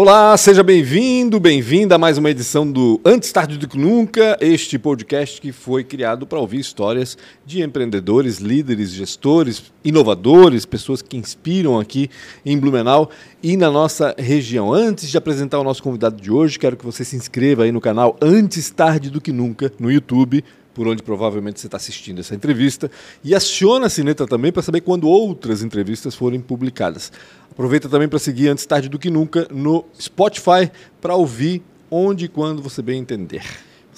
[0.00, 4.78] Olá, seja bem-vindo, bem-vinda a mais uma edição do Antes Tarde do que Nunca, este
[4.78, 11.80] podcast que foi criado para ouvir histórias de empreendedores, líderes, gestores, inovadores, pessoas que inspiram
[11.80, 12.08] aqui
[12.46, 13.10] em Blumenau
[13.42, 14.72] e na nossa região.
[14.72, 17.80] Antes de apresentar o nosso convidado de hoje, quero que você se inscreva aí no
[17.80, 20.44] canal Antes Tarde do que Nunca no YouTube,
[20.78, 22.88] por onde provavelmente você está assistindo essa entrevista,
[23.24, 27.10] e aciona a sineta também para saber quando outras entrevistas forem publicadas.
[27.50, 30.70] Aproveita também para seguir antes tarde do que nunca no Spotify
[31.00, 33.42] para ouvir onde e quando você bem entender.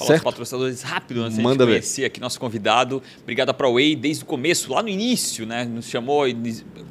[0.00, 2.06] Falar os patrocinadores rápido antes Manda de conhecer ver.
[2.06, 3.02] aqui nosso convidado.
[3.22, 5.64] Obrigado a ProWay desde o começo, lá no início, né?
[5.64, 6.34] Nos chamou e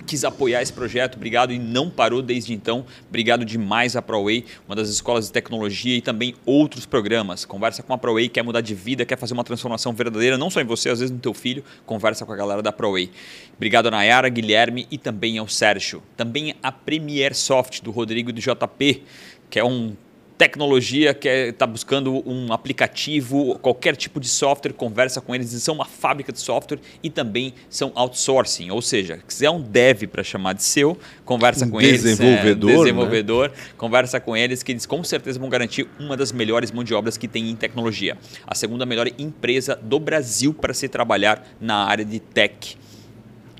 [0.05, 1.15] quis apoiar esse projeto.
[1.15, 2.85] Obrigado e não parou desde então.
[3.07, 7.45] Obrigado demais a ProWay, uma das escolas de tecnologia e também outros programas.
[7.45, 10.61] Conversa com a ProWay, quer mudar de vida, quer fazer uma transformação verdadeira, não só
[10.61, 11.63] em você, às vezes no teu filho.
[11.87, 13.09] Conversa com a galera da ProWay.
[13.55, 16.03] Obrigado a Nayara, Guilherme e também ao Sérgio.
[16.15, 19.03] Também a Premier Soft do Rodrigo e do JP,
[19.49, 19.95] que é um
[20.39, 25.51] tecnologia, quer está buscando um aplicativo, qualquer tipo de software, conversa com eles.
[25.51, 30.03] Eles são uma fábrica de software e também são outsourcing, ou seja, quiser um dev
[30.03, 32.79] para chamar de seu, conversa um com desenvolvedor, eles.
[32.79, 33.55] É, desenvolvedor, né?
[33.77, 37.17] conversa com eles que eles com certeza vão garantir uma das melhores mão de obras
[37.17, 38.17] que tem em tecnologia.
[38.47, 42.77] A segunda melhor empresa do Brasil para se trabalhar na área de tech.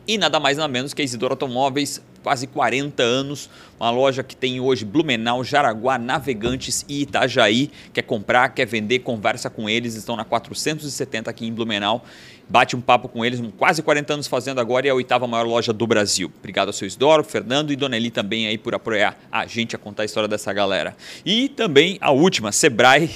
[0.08, 4.36] E nada mais nada menos que a Isidoro Automóveis, quase 40 anos, uma loja que
[4.36, 7.72] tem hoje Blumenau, Jaraguá, Navegantes e Itajaí.
[7.94, 12.04] Quer comprar, quer vender, conversa com eles, estão na 470 aqui em Blumenau
[12.50, 15.46] bate um papo com eles, quase 40 anos fazendo agora e é a oitava maior
[15.46, 16.32] loja do Brasil.
[16.40, 19.80] Obrigado ao seu Isdoro, Fernando e Dona Eli também aí por apoiar a gente a
[19.80, 20.98] contar a história dessa galera.
[21.24, 23.10] E também a última, Sebrae,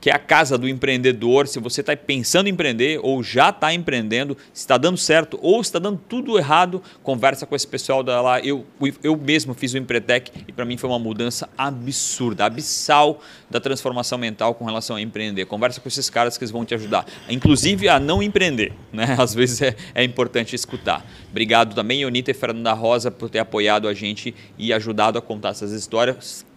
[0.00, 1.46] que é a casa do empreendedor.
[1.46, 5.78] Se você está pensando em empreender ou já está empreendendo, está dando certo ou está
[5.78, 8.40] dando tudo errado, conversa com esse pessoal da lá.
[8.48, 8.66] Eu,
[9.02, 14.18] eu mesmo fiz o Empretec e para mim foi uma mudança absurda, abissal da transformação
[14.18, 15.44] mental com relação a empreender.
[15.46, 18.72] Conversa com esses caras que eles vão te ajudar, inclusive a não empreender.
[18.92, 19.16] Né?
[19.18, 21.04] Às vezes é, é importante escutar.
[21.30, 25.50] Obrigado também, Ionita e Fernanda Rosa, por ter apoiado a gente e ajudado a contar
[25.50, 26.47] essas histórias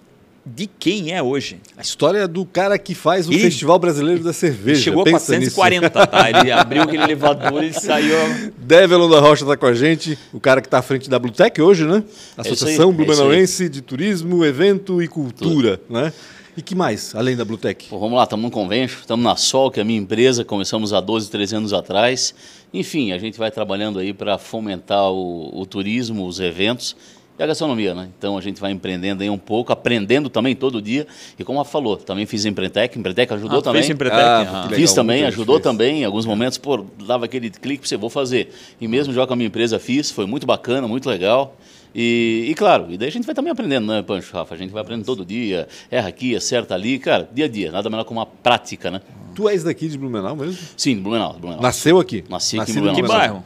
[0.45, 1.59] de quem é hoje.
[1.77, 4.81] A história é do cara que faz o Festival Brasileiro da Cerveja.
[4.81, 6.07] Chegou a 440, nisso.
[6.07, 6.29] tá?
[6.29, 8.15] Ele abriu aquele elevador e saiu.
[8.57, 11.61] Develon da Rocha está com a gente, o cara que está à frente da Blutec
[11.61, 12.03] hoje, né?
[12.37, 15.93] É Associação é Blumenauense de Turismo, Evento e Cultura, Tudo.
[15.93, 16.11] né?
[16.55, 17.87] E que mais, além da Bluetech?
[17.87, 20.91] Pô, vamos lá, estamos no Convention, estamos na Sol, que é a minha empresa, começamos
[20.91, 22.35] há 12, 13 anos atrás.
[22.73, 26.95] Enfim, a gente vai trabalhando aí para fomentar o, o, turismo, os eventos
[27.37, 28.09] e a gastronomia, né?
[28.17, 31.07] Então a gente vai empreendendo aí um pouco, aprendendo também todo dia.
[31.37, 33.81] E como ela falou, também fiz Empretec, Empretec ajudou ah, também.
[33.81, 35.63] Fez Empretec, ah, ah, fiz também, ajudou fez.
[35.63, 36.01] também.
[36.01, 38.53] Em alguns momentos, pô, dava aquele clique para você, vou fazer.
[38.79, 41.55] E mesmo já com a minha empresa fiz, foi muito bacana, muito legal.
[41.93, 44.55] E, e, claro, e daí a gente vai também aprendendo, né, Pancho, Rafa?
[44.55, 47.89] A gente vai aprendendo todo dia, erra aqui, acerta ali, cara, dia a dia, nada
[47.89, 49.01] melhor que uma prática, né?
[49.35, 50.57] Tu és daqui de Blumenau mesmo?
[50.77, 51.33] Sim, Blumenau.
[51.33, 51.61] Blumenau.
[51.61, 52.23] Nasceu aqui?
[52.29, 52.95] Nasci aqui em Blumenau.
[52.95, 53.45] Que bairro?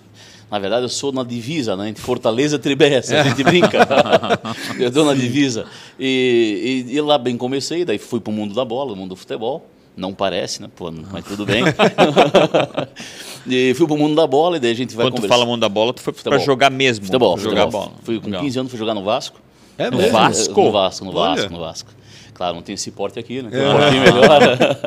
[0.49, 1.89] Na verdade, eu sou na divisa, né?
[1.89, 3.79] Entre Fortaleza e Tribés, a gente brinca.
[4.79, 5.65] eu estou na divisa.
[5.99, 9.09] E, e, e, lá bem comecei, daí fui para o mundo da bola, o mundo
[9.09, 9.67] do futebol.
[9.97, 10.69] Não parece, né?
[10.75, 11.63] Pô, mas tudo bem.
[13.47, 15.61] e fui pro mundo da bola e daí a gente vai Quando tu fala mundo
[15.61, 17.05] da bola, tu foi para jogar mesmo.
[17.05, 17.37] Futebol.
[17.37, 17.81] Jogar futebol.
[17.85, 17.93] bola.
[18.03, 18.41] Fui com Legal.
[18.41, 19.39] 15 anos, fui jogar no Vasco.
[19.77, 20.61] É no Vasco?
[20.61, 21.91] No Vasco, no Vasco, no Vasco.
[22.33, 23.49] Claro, não tem esse porte aqui, né?
[23.49, 23.69] Tem é.
[23.69, 24.39] um melhor.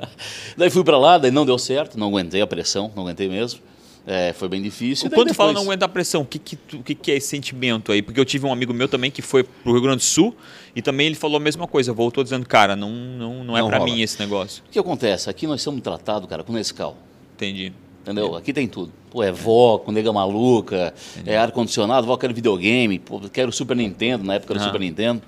[0.57, 3.61] daí fui para lá, daí não deu certo, não aguentei a pressão, não aguentei mesmo.
[4.06, 5.10] É, foi bem difícil.
[5.10, 8.00] Quando tu fala não aguentar pressão, o que, que, que, que, é esse sentimento aí?
[8.00, 10.34] Porque eu tive um amigo meu também que foi pro Rio Grande do Sul
[10.75, 13.84] e também ele falou a mesma coisa, voltou dizendo, cara, não, não, não é para
[13.84, 14.62] mim esse negócio.
[14.66, 15.28] O que acontece?
[15.28, 16.97] Aqui nós somos tratados, cara, com Nescau.
[17.34, 17.72] Entendi.
[18.03, 18.34] Entendeu?
[18.34, 18.91] Aqui tem tudo.
[19.10, 21.30] Pô, é vó, com nega maluca, Entendi.
[21.30, 25.20] é ar-condicionado, vó quero videogame, pô, quero Super Nintendo, na época era Super Nintendo.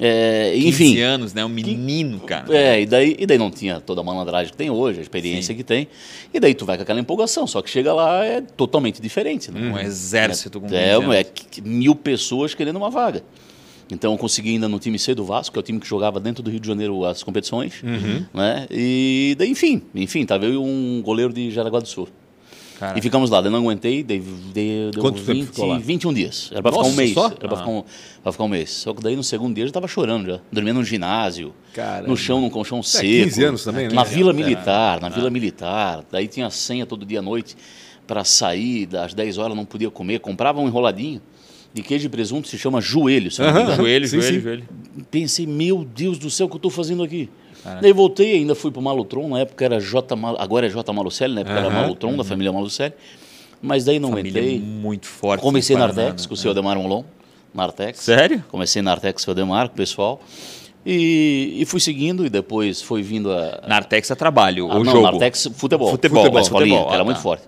[0.00, 0.92] É, enfim.
[0.92, 1.44] 15 anos, né?
[1.44, 2.56] Um menino, cara.
[2.56, 5.52] É, e daí, e daí não tinha toda a malandragem que tem hoje, a experiência
[5.52, 5.56] Sim.
[5.58, 5.86] que tem.
[6.32, 9.50] E daí tu vai com aquela empolgação, só que chega lá é totalmente diferente.
[9.50, 9.60] Né?
[9.60, 11.26] Um exército com É, é, é
[11.62, 13.22] mil pessoas querendo uma vaga.
[13.90, 16.18] Então eu consegui ainda no time C do Vasco, que é o time que jogava
[16.18, 17.82] dentro do Rio de Janeiro as competições.
[17.82, 18.24] Uhum.
[18.32, 18.66] Né?
[18.70, 22.08] E daí, enfim, enfim, tava eu e um goleiro de Jaraguá do Sul.
[22.80, 22.98] Caraca.
[22.98, 24.20] E ficamos lá, eu não aguentei, dei,
[24.54, 25.78] dei, deu Quanto 20, tempo ficou lá?
[25.78, 26.48] 21 dias.
[26.50, 27.12] Era pra Nossa, ficar um mês.
[27.12, 27.26] Só?
[27.26, 27.56] Era pra, ah.
[27.58, 27.84] ficar um,
[28.22, 28.70] pra ficar um mês.
[28.70, 30.40] Só que daí no segundo dia eu já tava chorando já.
[30.50, 32.08] Dormindo no ginásio, Caramba.
[32.08, 33.04] no chão, num colchão é, seco.
[33.04, 33.94] 15 anos também, né?
[33.94, 36.06] Na Vila Militar, na Vila Militar.
[36.10, 37.54] Daí tinha senha todo dia à noite
[38.06, 40.18] para sair, das 10 horas não podia comer.
[40.20, 41.20] Comprava um enroladinho
[41.74, 43.30] de queijo e presunto, se chama joelho.
[43.30, 43.76] Se uhum.
[43.76, 44.40] Joelho, sim, joelho, sim.
[44.40, 44.68] joelho.
[45.10, 47.28] Pensei, meu Deus do céu, o que eu estou fazendo aqui?
[47.62, 47.82] Caraca.
[47.82, 50.92] Daí voltei, ainda fui para o Malutron, na época era J, Mal, agora é J
[50.92, 51.66] Malucelli, na época uhum.
[51.66, 52.16] era Malutron, uhum.
[52.16, 52.94] da família Malucelli.
[53.62, 54.58] Mas daí não Família entrei.
[54.58, 55.42] muito forte.
[55.42, 57.04] Comecei na Artex com o senhor Demar Molon.
[57.52, 57.98] Na Artex.
[57.98, 58.42] Sério?
[58.48, 60.20] Comecei na Artex com o Demar, com o pessoal.
[60.86, 63.60] E, e fui seguindo e depois foi vindo a...
[63.68, 65.02] Na Artex é trabalho, Ah, o não, jogo.
[65.02, 65.90] na Artex, futebol.
[65.90, 67.22] Futebol, Futebol, futebol, era ah, muito tá.
[67.22, 67.44] forte.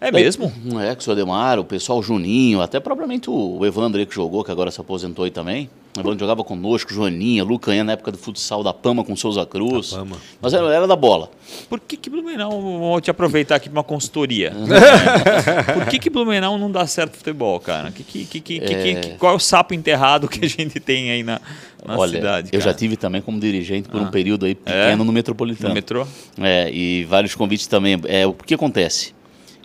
[0.00, 0.50] É mesmo?
[0.80, 4.44] É, que o seu Ademar, o pessoal Juninho, até propriamente o Evandro aí que jogou,
[4.44, 5.68] que agora se aposentou aí também.
[5.96, 9.90] O Evandro jogava conosco, Joaninha, Lucanha na época do futsal da Pama com Souza Cruz.
[9.90, 10.16] Da Pama.
[10.40, 11.30] Mas era, era da bola.
[11.68, 14.52] Por que, que Blumenau, vou te aproveitar aqui para uma consultoria.
[15.74, 17.90] Por que, que Blumenau não dá certo futebol, cara?
[17.90, 21.10] Que, que, que, que, que- que- qual é o sapo enterrado que a gente tem
[21.10, 21.40] aí na,
[21.84, 22.50] na Olha, cidade?
[22.52, 22.76] eu já cara?
[22.76, 24.04] tive também como dirigente por Ah.
[24.04, 25.68] um período aí pequeno no Metropolitano.
[25.70, 26.06] no metrô?
[26.40, 28.00] É, e vários convites também.
[28.04, 29.14] É, o que acontece?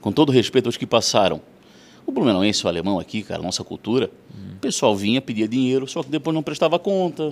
[0.02, 1.42] Com todo respeito aos que passaram,
[2.06, 4.10] o Blumenauense, o alemão aqui, cara, nossa cultura,
[4.56, 7.32] o pessoal vinha, pedia dinheiro, só que depois não prestava conta,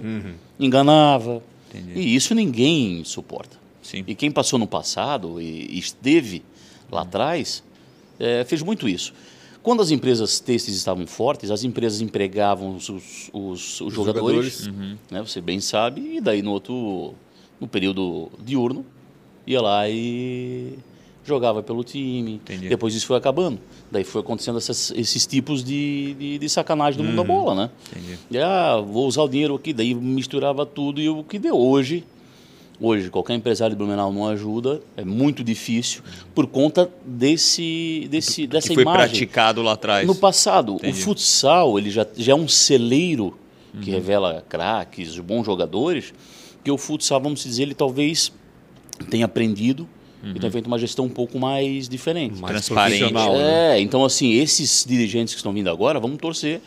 [0.59, 1.41] enganava.
[1.69, 1.99] Entendi.
[1.99, 3.57] E isso ninguém suporta.
[3.81, 4.03] Sim.
[4.07, 6.43] E quem passou no passado e esteve
[6.91, 7.63] lá atrás,
[8.19, 9.13] é, fez muito isso.
[9.63, 14.99] Quando as empresas têxteis estavam fortes, as empresas empregavam os, os- os- os jogadores, jogadores.
[15.09, 17.13] né, você bem sabe, e daí no outro,
[17.59, 18.85] no período diurno,
[19.45, 20.77] ia lá e
[21.25, 22.35] jogava pelo time.
[22.35, 22.67] Entendi.
[22.69, 23.59] Depois isso foi acabando.
[23.91, 27.69] Daí foi acontecendo essas- esses tipos de, de, de sacanagem do mundo da bola, né?
[27.91, 28.17] Entendi.
[28.31, 32.03] E, ah, vou usar o dinheiro aqui, daí misturava tudo e o que deu hoje.
[32.83, 36.01] Hoje, qualquer empresário de Blumenau não ajuda, é muito difícil,
[36.33, 39.01] por conta desse, desse, dessa que foi imagem.
[39.09, 40.07] praticado lá atrás.
[40.07, 40.99] No passado, Entendi.
[40.99, 43.37] o futsal ele já, já é um celeiro
[43.81, 43.95] que Uhum.
[43.95, 46.11] revela craques, bons jogadores,
[46.63, 48.31] que o futsal, vamos dizer, ele talvez
[49.11, 49.87] tenha aprendido
[50.23, 52.39] e tenha feito uma gestão um pouco mais diferente.
[52.39, 52.99] Mais Transparente.
[52.99, 53.77] profissional, né?
[53.77, 56.61] É, então assim, esses dirigentes que estão vindo agora, vamos torcer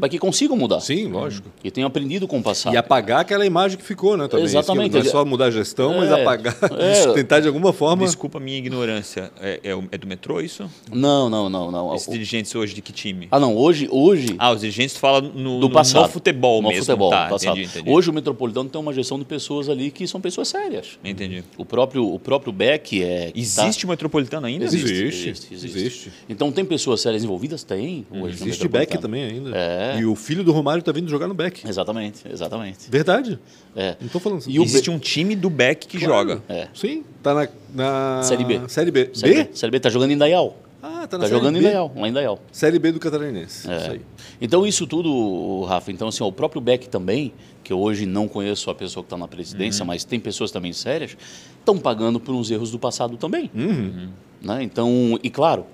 [0.00, 0.80] para que consigam mudar.
[0.80, 1.48] Sim, lógico.
[1.62, 2.72] Que tenham aprendido com o passado.
[2.72, 4.28] E apagar aquela imagem que ficou, né?
[4.28, 4.44] Também.
[4.44, 4.92] Exatamente.
[4.92, 7.12] Não é só mudar a gestão, mas É, apagar, é.
[7.12, 8.04] tentar de alguma forma.
[8.04, 9.30] Desculpa a minha ignorância.
[9.40, 10.68] É, é o- é do metrô isso?
[10.92, 11.94] Não, não, não, não.
[11.94, 13.28] Esses dirigentes hoje de que time?
[13.30, 16.02] Ah, não, hoje, hoje Ah, os dirigentes tu fala no, do no- passado.
[16.02, 16.84] no futebol no mesmo.
[16.84, 17.58] futebol, tá, passado.
[17.58, 17.90] entendi, entendi.
[17.90, 20.98] Hoje o Metropolitano tem uma gestão de pessoas ali que são pessoas sérias.
[21.04, 21.42] Entendi.
[21.58, 23.26] O próprio, o próprio Beck é.
[23.26, 24.64] que tá- Existe o metropolitano ainda?
[24.64, 24.92] Existe.
[24.92, 25.78] Existe, existe.
[25.78, 26.12] existe.
[26.28, 27.62] Então tem pessoas sérias envolvidas?
[27.64, 28.06] Tem.
[28.10, 29.50] Hoje no Existe Beck também ainda.
[29.56, 29.98] É.
[30.00, 31.66] E o filho do Romário tá vindo jogar no Beck.
[31.66, 32.90] Exatamente, exatamente.
[32.90, 33.38] Verdade.
[33.74, 33.96] É.
[34.00, 34.50] Não tô falando assim.
[34.50, 36.42] E Existe um time do Beck que joga.
[36.48, 36.68] É.
[36.74, 38.60] Sim, tá na, na Série B.
[38.68, 39.10] Série B.
[39.12, 39.44] Série B?
[39.44, 39.50] B?
[39.56, 40.56] Série B tá jogando em Dayal.
[40.88, 41.60] Ah, tá na Tá Série jogando B.
[41.60, 42.38] em Dayal, lá em Dayal.
[42.52, 43.70] Série B do Catarinense.
[43.70, 43.76] É.
[43.76, 44.00] Isso aí.
[44.40, 47.32] Então isso tudo, Rafa, então assim, ó, o próprio Beck também,
[47.64, 49.88] que eu hoje não conheço a pessoa que está na presidência, Uhum.
[49.88, 51.16] mas tem pessoas também sérias,
[51.58, 53.50] estão pagando por uns erros do passado também.
[53.54, 54.08] Uhum.
[54.42, 54.62] Né?
[54.62, 55.66] Então, e claro,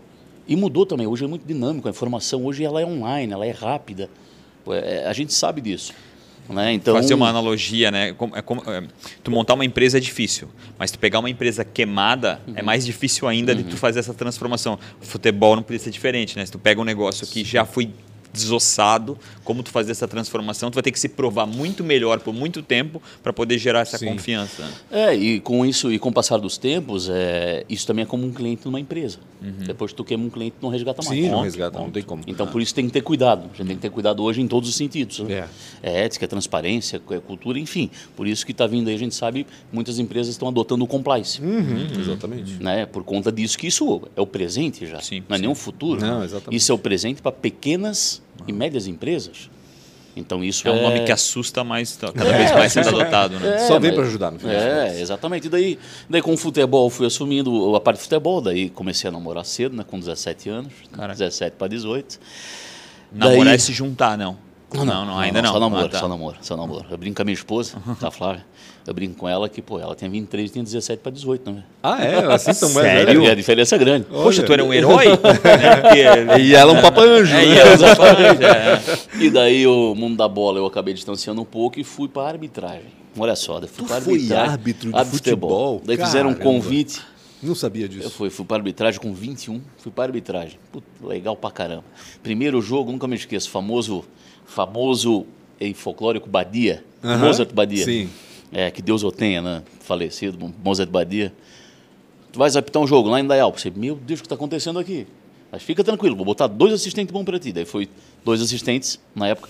[0.48, 3.50] e mudou também, hoje é muito dinâmico, a informação hoje ela é online, ela é
[3.50, 4.08] rápida,
[4.68, 5.92] É, a gente sabe disso.
[6.48, 6.72] Né?
[6.74, 8.12] Então, Fazer uma analogia, né?
[8.12, 8.82] Como- é como- é,
[9.22, 10.48] tu montar uma empresa é difícil,
[10.78, 12.54] mas tu pegar uma empresa queimada Uhum.
[12.56, 14.78] é mais difícil ainda de tu fazer essa transformação.
[15.00, 16.44] Futebol não podia ser diferente, né?
[16.44, 17.90] Se tu pega um negócio que já foi
[18.32, 22.32] desossado, como tu fazer essa transformação, tu vai ter que se provar muito melhor por
[22.32, 24.06] muito tempo para poder gerar essa Sim.
[24.06, 24.68] confiança.
[24.90, 28.26] É, e com isso, e com o passar dos tempos, é, isso também é como
[28.26, 29.18] um cliente numa empresa.
[29.66, 31.16] Depois que tu queima um cliente, não resgata mais.
[31.18, 31.94] Sim, não Ponto, resgata, não ponto.
[31.94, 32.22] tem como.
[32.28, 33.50] Então, por isso tem que ter cuidado.
[33.52, 35.18] A gente tem que ter cuidado hoje em todos os sentidos.
[35.18, 35.48] né?
[35.82, 35.90] É.
[35.90, 37.90] É ética, é transparência, é cultura, enfim.
[38.14, 41.42] Por isso que está vindo aí, a gente sabe, muitas empresas estão adotando o compliance.
[41.42, 42.62] Uhum, Exatamente.
[42.62, 42.86] Né?
[42.86, 45.00] Por conta disso que isso é o presente já.
[45.00, 45.42] Sim, não é sim.
[45.42, 46.00] nem o futuro.
[46.00, 46.56] Não, exatamente.
[46.56, 49.50] Isso é o presente para pequenas e médias empresas.
[50.14, 53.38] Então isso É é, um nome que assusta mais, tá cada vez mais sendo adotado,
[53.40, 53.54] né?
[53.54, 54.54] É, Só vem para ajudar no final.
[54.54, 55.46] das É, exatamente.
[55.46, 59.10] E daí, daí com o futebol fui assumindo a parte de futebol, daí comecei a
[59.10, 61.12] namorar cedo, né, com 17 anos, Cara.
[61.14, 62.20] 17 para 18.
[63.10, 64.36] Namorar Daí- é se juntar, não.
[64.74, 65.52] Não, não, ainda não.
[65.52, 65.98] Só namoro, Ah, tá.
[66.00, 66.86] só namoro, só namoro.
[66.90, 68.44] Eu brinco com a minha esposa, tá, Flávia?
[68.86, 71.62] Eu brinco com ela que, pô, ela tinha 23 e tinha 17 para 18, né?
[71.82, 72.16] Ah, é?
[72.32, 73.06] Assim tão mais Sério?
[73.06, 73.22] velho?
[73.24, 74.06] E a diferença é grande.
[74.06, 75.06] Poxa, tu era um herói?
[75.46, 76.40] né?
[76.40, 77.34] E ela é um papanjo.
[77.34, 77.58] É, e né?
[77.58, 78.82] ela usa franja, é.
[79.24, 82.86] E daí o mundo da bola eu acabei distanciando um pouco e fui para arbitragem.
[83.16, 84.50] Olha só, eu fui Tu para foi arbitragem.
[84.52, 85.82] árbitro de árbitro futebol?
[85.84, 86.52] Daí fizeram um Caramba.
[86.54, 87.00] convite.
[87.42, 88.10] Não sabia Eu disso.
[88.10, 90.58] fui, fui para arbitragem com 21, fui para arbitragem.
[90.72, 91.84] Puta, legal pra caramba.
[92.22, 94.04] Primeiro jogo, nunca me esqueço, famoso,
[94.46, 95.26] famoso
[95.60, 97.84] e folclórico Badia, Mozart Badia.
[97.84, 98.08] sim.
[98.54, 99.62] É, que Deus o tenha, né?
[99.80, 101.32] Falecido, Mozart Badia.
[102.30, 103.50] Tu vais apitar um jogo lá em Dayal.
[103.50, 105.06] Você, meu Deus, o que está acontecendo aqui?
[105.50, 107.52] Mas fica tranquilo, vou botar dois assistentes bons para ti.
[107.52, 107.88] Daí foi
[108.24, 109.48] dois assistentes, na época,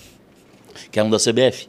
[0.90, 1.68] que eram da CBF.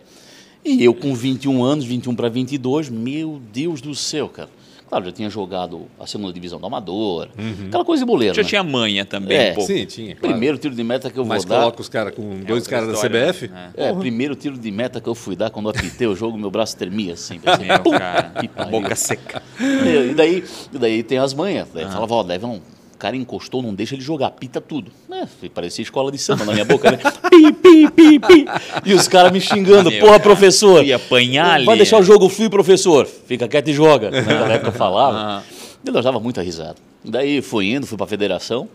[0.66, 4.50] E eu com 21 anos, 21 para 22, meu Deus do céu, cara.
[4.94, 7.30] Claro, já tinha jogado a segunda divisão do Amador,
[7.68, 8.48] aquela coisa de boleiro, Já né?
[8.48, 9.74] tinha manha também, É, um pouco.
[9.74, 10.16] Sim, tinha.
[10.16, 10.34] Claro.
[10.34, 11.62] Primeiro tiro de meta que eu vou Mas dar.
[11.62, 13.48] coloca os caras com dois outra caras da CBF.
[13.48, 13.72] né?
[13.76, 16.52] É, primeiro tiro de meta que eu fui dar, quando eu apitei o jogo, meu
[16.52, 17.40] braço tremia assim.
[17.44, 18.34] assim Meu, cara,
[18.70, 19.42] boca seca.
[19.60, 21.68] E daí, e daí tem as manhas.
[21.70, 21.72] Ah.
[21.74, 22.62] Daí falava, ó, não, o
[23.04, 24.90] cara encostou, não deixa ele jogar, pita tudo.
[25.12, 26.98] É, parecia escola de samba na minha boca, né?
[27.30, 28.46] pi, pi, pi, pi.
[28.86, 30.86] E os caras me xingando, Meu, porra, cara, professor.
[30.86, 31.66] ia apanhar ali.
[31.66, 33.06] Vai deixar o jogo fluir, professor.
[33.06, 34.08] Fica quieto e joga.
[34.10, 35.18] Naquela época eu falava.
[35.18, 35.44] Ah.
[35.86, 36.78] Eu dava muita risada.
[37.04, 38.70] Daí fui indo, fui para a federação.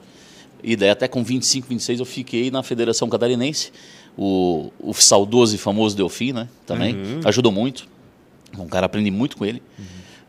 [0.62, 3.72] E daí até com 25, 26 eu fiquei na Federação Catarinense.
[4.14, 6.48] O, o saudoso e famoso Delfim, né?
[6.66, 6.94] Também.
[7.24, 7.88] Ajudou muito.
[8.58, 9.62] Um cara aprendi muito com ele.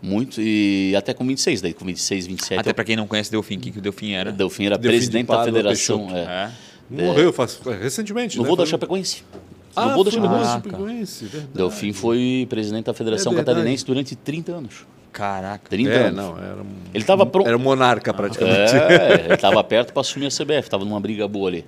[0.01, 0.39] Muito.
[0.41, 2.60] E até com 26, daí com 26, 27.
[2.60, 4.32] Até eu- para quem não conhece Delfim, o que, que o Delfim era?
[4.32, 6.08] Delfim era Delfim de presidente da federação.
[6.15, 6.51] É.
[6.91, 7.03] É.
[7.06, 8.38] Morreu faz, recentemente.
[8.38, 8.48] No né?
[8.48, 9.24] voo da Chapecoense.
[9.75, 10.79] Ah, no voo da foi no voo da Chapecoense.
[10.79, 11.53] Chapecoense, verdade.
[11.53, 13.36] Delfim foi presidente da Federação É.
[13.36, 14.86] Catarinense durante 30 anos.
[15.12, 15.68] Caraca.
[15.70, 16.15] 30 É, anos.
[16.15, 17.48] não, era um, Ele estava pronto.
[17.48, 18.74] era um monarca praticamente.
[18.75, 21.65] É, ele estava perto para assumir a CBF, estava numa briga boa ali.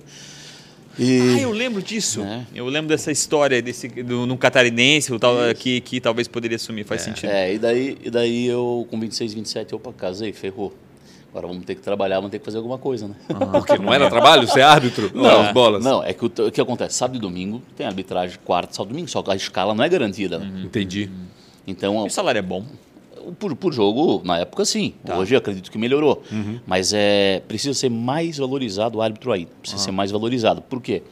[0.98, 2.22] E Ah, eu lembro disso.
[2.22, 2.42] É.
[2.54, 6.84] Eu lembro dessa história desse do, no catarinense, o tal, que, que talvez poderia assumir.
[6.84, 7.30] Faz sentido.
[7.30, 10.74] É, e daí, e daí eu, com 26, 27, opa, casei, ferrou.
[11.30, 13.14] Agora vamos ter que trabalhar, vamos ter que fazer alguma coisa, né?
[13.52, 15.10] Porque não era trabalho ser árbitro?
[15.14, 15.82] Não, as bolas.
[15.82, 16.94] Não, é que o, o que acontece?
[16.94, 19.88] Sábado e domingo tem arbitragem quarta, sábado e domingo, só que a escala não é
[19.88, 20.38] garantida.
[20.38, 20.62] né?
[20.62, 21.08] Entendi.
[21.66, 22.66] Então, E o salário é bom.
[23.38, 24.94] Por, por jogo, na época sim.
[25.04, 25.18] Tá.
[25.18, 26.22] Hoje eu acredito que melhorou.
[26.66, 29.46] Mas é, precisa ser mais valorizado o árbitro aí.
[29.60, 30.62] Precisa ser mais valorizado.
[30.62, 31.02] Por quê?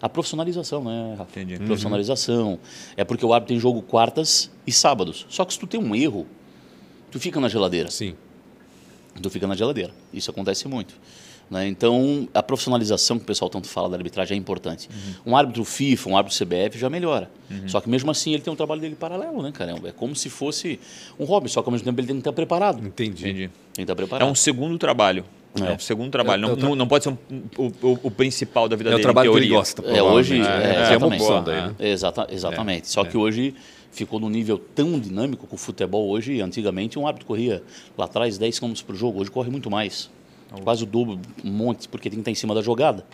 [0.00, 1.40] A profissionalização, né, Rafa?
[1.40, 1.58] Entendi.
[1.64, 2.58] Profissionalização.
[2.96, 5.26] É porque o árbitro tem jogo quartas e sábados.
[5.28, 6.26] Só que se tu tem um erro,
[7.10, 7.90] tu fica na geladeira.
[7.90, 8.14] Sim.
[9.20, 9.92] Tu fica na geladeira.
[10.12, 10.94] Isso acontece muito.
[11.50, 11.66] Né?
[11.66, 14.88] Então, a profissionalização que o pessoal tanto fala da arbitragem é importante.
[15.24, 17.30] Um árbitro FIFA, um árbitro CBF já melhora.
[17.66, 19.74] Só que mesmo assim ele tem um trabalho dele paralelo, né, cara?
[19.84, 20.78] É como se fosse
[21.18, 22.84] um hobby, só que ao mesmo tempo ele tem que estar preparado.
[22.86, 23.22] Entendi.
[23.24, 23.48] Entendi.
[23.48, 24.28] Tem que estar É preparado.
[24.30, 25.24] um segundo trabalho.
[25.60, 25.74] É, É.
[25.74, 26.40] um segundo trabalho.
[26.40, 27.16] É, não, é o tra- não, não pode ser um-
[27.56, 29.02] o, o- o principal da vida É o dele.
[29.02, 29.82] trabalho em que ele gosta.
[29.90, 31.22] É, hoje, é, é, uma exatamente.
[31.22, 31.74] opção daí, né?
[31.80, 32.88] Exata, exatamente.
[32.90, 33.54] Só que hoje
[33.90, 36.40] ficou num nível tão dinâmico com o futebol hoje.
[36.42, 37.62] Antigamente um árbitro corria
[37.96, 40.10] lá atrás 10 km por jogo, hoje corre muito mais.
[40.62, 43.04] Quase o dobro, um monte, porque tem que estar em cima da jogada.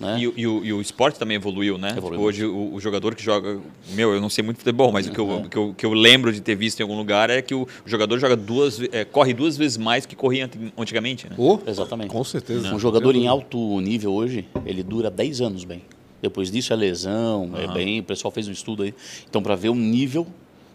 [0.00, 0.18] Né?
[0.18, 1.90] E, o- e o, e o esporte também evoluiu, né?
[1.96, 3.60] Evoluiu Tipo, hoje o, o jogador que joga.
[3.92, 6.32] Meu, eu não sei muito futebol, mas o que eu, que, eu, que eu lembro
[6.32, 9.56] de ter visto em algum lugar é que o jogador joga duas, é, corre duas
[9.56, 11.28] vezes mais que corria antigamente.
[11.30, 11.36] Né?
[11.38, 12.10] Oh, Exatamente.
[12.10, 12.74] Com certeza.
[12.74, 15.82] Um jogador em alto nível hoje, ele dura 10 anos bem.
[16.20, 18.00] Depois disso é lesão, é bem.
[18.00, 18.92] O pessoal fez um estudo aí.
[19.28, 20.26] Então, para ver o nível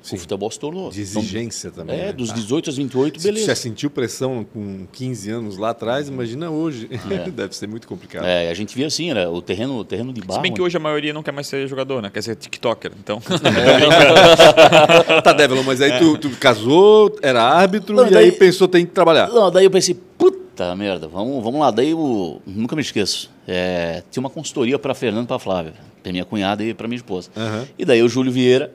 [0.02, 0.90] que o futebol se tornou.
[0.92, 2.00] De Então, exigência também.
[2.00, 2.14] é, né?
[2.14, 2.36] dos Tá.
[2.36, 3.48] 18 aos 28, Se beleza.
[3.48, 6.90] já sentiu pressão com 15 anos lá atrás, imagina hoje.
[7.36, 8.26] Deve ser muito complicado.
[8.26, 10.40] É, a gente via assim, era o terreno, o terreno de barro.
[10.40, 12.10] Se bem que hoje a maioria não quer mais ser jogador, né?
[12.14, 12.92] Quer ser TikToker.
[13.00, 13.22] Então.
[15.24, 18.86] Tá, Devlon, mas aí tu, tu casou, era árbitro Não, e daí- aí pensou tem
[18.86, 19.28] que trabalhar.
[19.30, 21.72] Não, daí eu pensei, puta merda, vamos, vamos lá.
[21.72, 23.30] Daí eu nunca me esqueço.
[23.48, 26.98] É, tinha uma consultoria para Fernando e para Flávia, para minha cunhada e para minha
[26.98, 27.30] esposa.
[27.36, 27.66] Aham.
[27.78, 28.72] E daí o Júlio Vieira,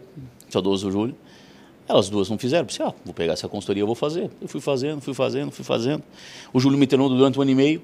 [0.55, 1.15] saudoso Júlio,
[1.89, 2.65] elas duas não fizeram.
[2.67, 4.31] Pensei, ah, vou pegar essa consultoria, eu vou fazer.
[4.41, 6.03] Eu fui fazendo, fui fazendo, fui fazendo.
[6.53, 7.83] O Júlio me treinou durante um ano e meio.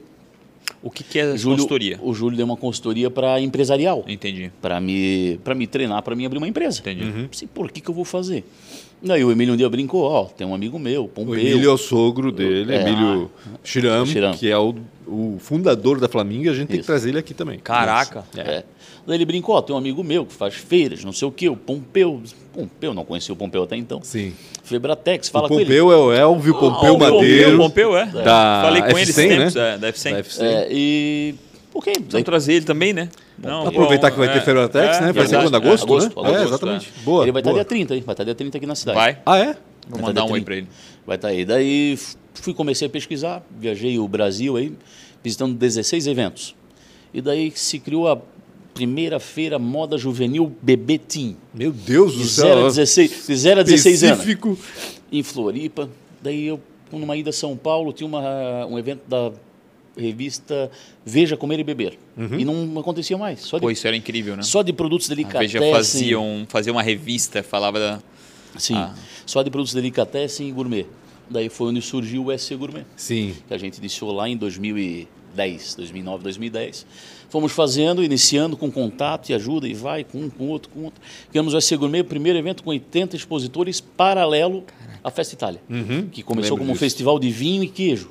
[0.82, 1.98] o que, que é Júlio, consultoria?
[2.02, 4.04] O Júlio deu uma consultoria para empresarial.
[4.08, 4.50] Entendi.
[4.62, 6.80] para me, pra me treinar, para mim abrir uma empresa.
[6.80, 7.04] Entendi.
[7.04, 7.28] Uhum.
[7.28, 8.44] Pensei, por que, que eu vou fazer?
[9.02, 11.34] Daí o Emílio um dia brincou, ó, tem um amigo meu, O Pompeu.
[11.34, 12.82] Emílio é o sogro dele, É.
[12.82, 13.30] Emílio
[13.64, 14.32] Chiram, Chiram.
[14.34, 14.74] que é o,
[15.06, 16.86] o fundador da Flamengo, e a gente tem que Isso.
[16.86, 17.58] trazer ele aqui também.
[17.58, 18.24] Caraca.
[18.36, 18.44] É.
[18.44, 18.62] Daí
[19.14, 21.56] ele brincou, ó, tem um amigo meu que faz feiras, não sei o quê, o
[21.56, 22.22] Pompeu.
[22.52, 24.00] Pompeu, não conhecia o Pompeu até então.
[24.02, 24.32] Sim.
[24.64, 25.64] Febratex, fala o com ele.
[25.64, 27.56] Pompeu é o Elvio Pompeu Ah, o Madeiro.
[27.58, 28.06] Pompeu, é.
[28.06, 29.74] Da Falei com ele esses F100, tempos, né?
[29.74, 30.12] é, da F100.
[30.12, 30.42] Da F100.
[30.42, 31.34] É, e.
[31.72, 33.08] Ok, Vamos daí trazer ele também, né?
[33.38, 35.12] Não, Aproveitar bom, que vai ter é, Ferotex, é, né?
[35.12, 35.54] Vai ser quando?
[35.54, 36.28] Agosto, É, agosto, né?
[36.28, 36.92] agosto, é, exatamente.
[37.04, 37.24] Boa.
[37.24, 38.02] ele vai estar dia 30, hein?
[38.04, 38.98] Vai estar dia 30 aqui na cidade.
[38.98, 39.18] Vai?
[39.24, 39.44] Ah, é?
[39.88, 40.44] Vou Vai mandar um aí 30.
[40.44, 40.66] pra ele.
[41.06, 41.44] Vai estar aí.
[41.44, 41.98] Daí
[42.34, 44.72] fui, comecei a pesquisar, viajei o Brasil aí,
[45.22, 46.54] visitando 16 eventos.
[47.14, 48.18] E daí se criou a
[48.74, 51.36] primeira feira moda juvenil Bebê Team.
[51.52, 52.46] Meu Deus do De céu.
[52.46, 54.26] 0 a 16, de 0 a 16 anos.
[55.12, 55.88] Em Floripa.
[56.22, 56.60] Daí eu,
[56.92, 59.32] numa ida a São Paulo, tinha uma, um evento da
[59.96, 60.70] revista
[61.04, 61.98] Veja Comer e Beber.
[62.38, 63.40] E não acontecia mais.
[63.40, 64.42] Só de, Pô, isso era incrível, né?
[64.42, 65.60] só de produtos A delicatessen.
[65.60, 68.02] Veja fazia, um, fazia uma revista, falava da...
[68.56, 68.94] Sim, Ah.
[69.26, 70.86] só de produtos delicatessen e gourmet.
[71.28, 72.84] Daí foi onde surgiu o SC Gourmet.
[72.96, 73.34] Sim.
[73.46, 76.84] que a gente iniciou lá em 2010, 2009, 2010.
[77.30, 81.00] Fomos fazendo, iniciando com contato e ajuda, e vai com um, com outro, com outro.
[81.30, 84.64] Criamos o SC Gourmet, o primeiro evento com 80 expositores paralelo
[85.02, 85.60] à Festa Itália,
[86.12, 86.84] que começou como um disso.
[86.84, 88.10] festival de vinho e queijo.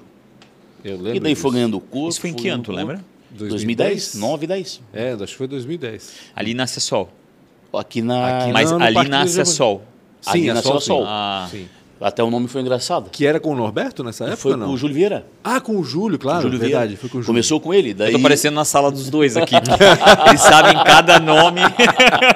[0.84, 1.18] Eu lembro.
[1.18, 1.54] e daí foi disso.
[1.60, 2.10] ganhando corpo.
[2.10, 3.04] Isso foi em que foi ano, tu lembra?
[3.32, 4.82] 2010, 9 e 10.
[4.94, 6.14] É, acho que foi 2010.
[6.36, 7.10] Ali na Acessol.
[7.74, 8.40] Aqui na...
[8.44, 9.84] Aqui Mas no ali Parque na do Javan- Acessol.
[10.26, 11.02] Ali Sim, na a Sol, Sol.
[11.02, 11.08] sim.
[11.08, 11.48] Ah.
[11.52, 11.68] Sim.
[12.01, 13.10] Até o nome foi engraçado.
[13.10, 14.68] Que era com o Norberto nessa época, Foi não?
[14.68, 15.25] com o Júlio Vieira.
[15.44, 16.44] Ah, com o Júlio, claro.
[16.44, 17.01] Júlio verdade, Vieira.
[17.01, 17.27] foi com o Júlio.
[17.27, 17.94] Começou com ele.
[17.94, 18.13] Daí...
[18.13, 19.53] Eu tô parecendo na sala dos dois aqui.
[20.27, 21.60] Eles sabem cada nome.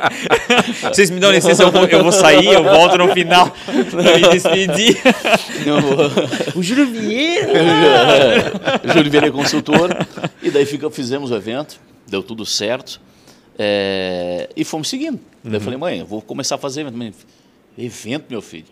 [0.93, 3.49] Vocês me dão licença, eu vou, eu vou sair, eu volto no final
[3.89, 4.97] pra me despedir.
[5.65, 7.51] Não, O Júlio Vieira.
[8.83, 9.89] é, Júlio Vieira é consultor.
[10.41, 12.99] E daí fica, fizemos o evento, deu tudo certo.
[13.57, 15.19] é, e fomos seguindo.
[15.41, 17.25] Daí eu falei, mãe, eu vou começar a fazer evento.
[17.77, 18.65] Evento, meu filho?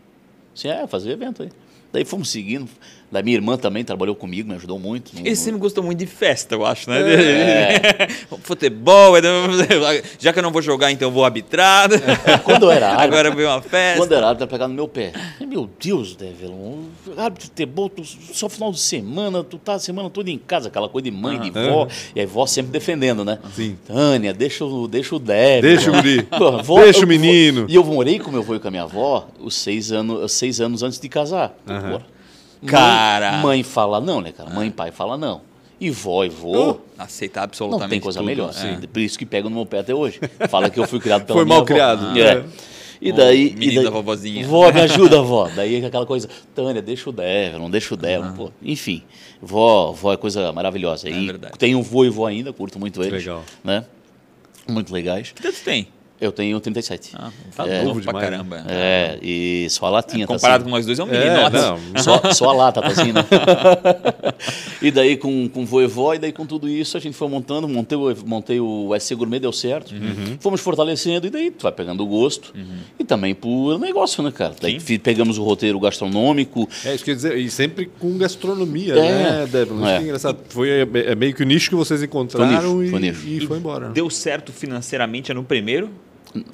[0.53, 1.49] Sim, é, fazer evento aí.
[1.93, 2.67] Daí fomos seguindo.
[3.11, 5.11] Da minha irmã também trabalhou comigo, me ajudou muito.
[5.13, 7.01] no- Ele sempre gostou muito de festa, eu acho, né?
[7.01, 8.07] É.
[8.41, 9.15] Futebol,
[10.17, 11.89] já que eu não vou jogar, então eu vou arbitrar.
[12.45, 13.97] Quando eu era árbitro, Agora veio uma festa.
[13.99, 15.11] Quando era árbitro, pegar no meu pé.
[15.45, 16.83] Meu Deus, Develon,
[17.17, 20.69] árbitro de futebol, tu, só final de semana, tu tá a semana toda em casa,
[20.69, 23.39] aquela coisa de mãe, de vó, e a vó sempre defendendo, né?
[23.53, 23.75] Sim.
[23.85, 25.61] Tânia, deixa o, deixa o Develon.
[25.61, 26.27] Deixa o guri.
[26.85, 27.65] Deixa o eu- menino.
[27.67, 30.31] E eu morei com meu avô e com a minha avó os seis anos, os
[30.31, 31.53] seis anos antes de casar.
[31.67, 31.80] Aham.
[31.81, 32.01] Pô, mãe-
[32.67, 33.31] Cara.
[33.37, 34.49] Mãe fala não, né, cara?
[34.49, 35.41] Mãe e pai fala não.
[35.79, 36.79] E vó e vô...
[36.97, 38.27] Aceitar Não absolutamente tem coisa tudo.
[38.27, 38.53] melhor.
[38.55, 38.85] É.
[38.87, 40.19] Por isso que pegam no meu pé até hoje.
[40.47, 41.65] Fala que eu fui criado pela Foi mal avó.
[41.65, 42.17] criado.
[42.19, 42.21] É.
[42.37, 42.43] É.
[43.01, 44.45] E daí, menino e daí da vovozinha.
[44.45, 45.49] Vó, me ajuda, vó.
[45.55, 48.31] Daí aquela coisa, Tânia, deixa o Devon, não deixa o Devon.
[48.33, 49.01] Pô, enfim,
[49.41, 51.09] vó, vó é coisa maravilhosa.
[51.09, 51.57] É e verdade.
[51.57, 53.23] tenho vô e vó ainda, curto muito eles.
[53.25, 53.43] Legal.
[53.63, 53.83] Né?
[54.69, 55.31] Muito legais.
[55.31, 55.87] Que tu tem?
[56.21, 57.11] Eu tenho 37.
[57.15, 57.83] Ah, tá É.
[57.83, 58.63] novo pra demais, caramba.
[58.69, 60.69] É, e só a latinha tá Comparado assim.
[60.71, 61.25] com nós dois, é um menino.
[61.25, 62.01] É, não.
[62.03, 63.25] Só, só a lata tá assim, né?
[64.81, 67.67] e daí com, com vô e e daí com tudo isso a gente foi montando,
[67.67, 69.91] montei o, montei o SC Gourmet, deu certo.
[69.93, 70.37] Uhum.
[70.39, 72.53] Fomos fortalecendo, e daí tu vai pegando o gosto.
[72.99, 74.53] E também por negócio, né, cara?
[74.61, 74.99] Daí Sim.
[74.99, 78.95] pegamos o roteiro gastronômico, É, isso quer dizer, e sempre com gastronomia, É.
[78.95, 79.43] né?
[79.45, 79.65] Isso É.
[79.65, 80.37] que é engraçado.
[80.49, 83.27] Foi é, é meio que o nicho que vocês encontraram Foi e, nicho, foi nicho.
[83.27, 83.89] e foi embora.
[83.89, 85.89] Deu certo financeiramente no primeiro?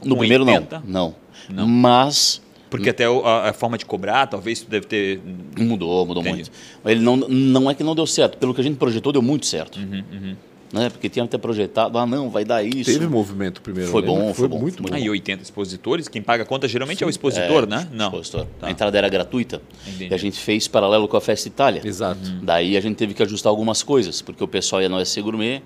[0.03, 0.83] No Com primeiro 80?
[0.85, 1.15] não,
[1.49, 1.67] não.
[1.67, 5.21] Mas Porque até a, a forma de cobrar, talvez tu deve ter.
[5.57, 6.35] mudou, mudou Entendi.
[6.35, 6.51] muito.
[6.85, 9.45] Ele não, não é que não deu certo, pelo que a gente projetou deu muito
[9.45, 9.77] certo.
[9.79, 10.35] Uhum,
[10.73, 10.89] Né?
[10.89, 12.91] Porque tinha até projetado, ah não, vai dar isso.
[12.91, 13.89] Teve movimento primeiro.
[13.89, 14.97] Foi lembro bom, que foi bom, muito foi bom.
[14.97, 17.87] Ah, e 80 expositores, quem paga a conta geralmente é o expositor, né?
[17.93, 18.07] Não.
[18.07, 18.45] Expositor.
[18.59, 18.67] Tá.
[18.67, 19.61] A entrada era gratuita.
[19.87, 20.11] Entendi.
[20.11, 21.81] E a gente fez paralelo com a Festa Itália.
[21.85, 22.19] Exato.
[22.43, 25.61] Daí a gente teve que ajustar algumas coisas, porque o pessoal ia no SC Gourmet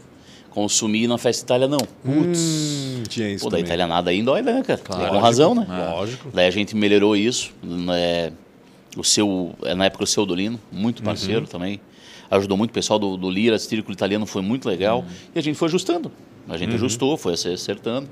[0.52, 1.80] consumir na Festa Itália não.
[2.06, 3.66] Hum, tinha isso Pô, da também.
[3.66, 4.80] italianada aí dói, né, cara?
[4.84, 5.10] Claro.
[5.14, 5.66] Com razão, né?
[5.68, 6.30] Lógico.
[6.34, 7.52] Daí a gente melhorou isso.
[7.64, 8.32] né?
[8.96, 10.80] O seu, é, na época o seu Dolino, Uhum.
[10.80, 11.80] muito parceiro também.
[12.30, 15.00] Ajudou muito o pessoal do, do Lira, Círculo Italiano foi muito legal.
[15.00, 15.06] Uhum.
[15.36, 16.12] E a gente foi ajustando.
[16.48, 18.10] A gente ajustou, foi acertando.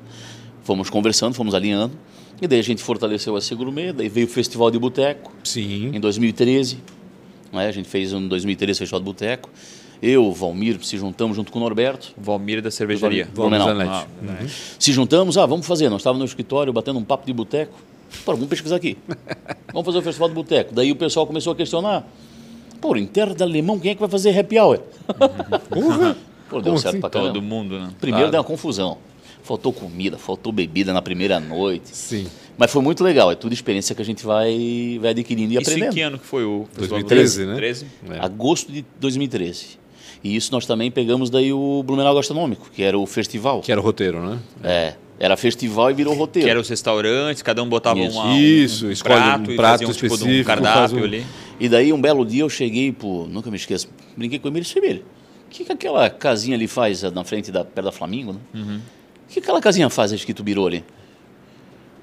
[0.64, 1.94] Fomos conversando, fomos alinhando.
[2.42, 5.92] E daí a gente fortaleceu a Gourmet, daí veio o Festival de Boteco Sim.
[5.94, 6.78] em 2013.
[7.52, 7.68] Né?
[7.68, 9.50] A gente fez em 2013 o Festival de Boteco.
[10.02, 12.14] Eu, Valmir, se juntamos junto com o Norberto.
[12.18, 13.28] Valmir da cervejaria.
[13.36, 13.90] Zanetti.
[13.90, 14.06] Ah,
[14.80, 15.90] Se juntamos, ah, vamos fazer.
[15.90, 17.74] Nós estávamos no escritório batendo um papo de boteco.
[18.26, 18.98] Pô, vamos pesquisar aqui.
[19.74, 20.74] vamos fazer o festival de boteco.
[20.74, 22.08] Daí o pessoal começou a questionar.
[22.80, 24.80] Pô, em terra de alemão, quem é que vai fazer happy hour?
[25.70, 26.16] Porra!
[26.50, 27.02] Pô, deu Como certo assim?
[27.02, 27.34] pra caramba.
[27.34, 27.90] Todo mundo, né?
[28.00, 28.32] Primeiro Claro.
[28.32, 28.98] deu uma confusão.
[29.44, 31.90] Faltou comida, faltou bebida na primeira noite.
[31.96, 32.26] Sim.
[32.58, 33.32] Mas foi muito legal.
[33.32, 35.94] É tudo experiência que a gente vai, vai adquirindo e Isso em aprendendo.
[35.94, 37.00] que ano que foi o festival?
[37.02, 37.56] 2013, né?
[37.56, 37.86] 13?
[38.12, 38.20] É.
[38.20, 39.78] Agosto de 2013.
[40.24, 43.62] E isso nós também pegamos daí o Blumenau Gastronômico, que era o festival.
[43.62, 44.40] Que era o roteiro, né?
[44.64, 46.46] É, era festival e virou roteiro.
[46.46, 48.18] Que eram os restaurantes, cada um botava Isso.
[48.18, 50.46] uma, um, Isso, um escolhe um prato, e prato fazia um, tipo, de um específico,
[50.46, 51.26] faz cardápio um- ali.
[51.60, 54.78] E daí um belo dia eu cheguei, pô, nunca me esqueço, brinquei com ele, disse,
[54.78, 55.04] Emílio,
[55.46, 58.40] o que, que aquela casinha ali faz eh, na frente da, perto da Flamingo, né?
[58.54, 58.78] Uhum.
[58.78, 60.84] O que aquela casinha faz escrito Birô ali?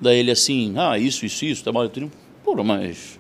[0.01, 2.11] Daí ele assim, ah, isso, isso, isso, trabalho tudo.
[2.45, 3.19] Pô, mas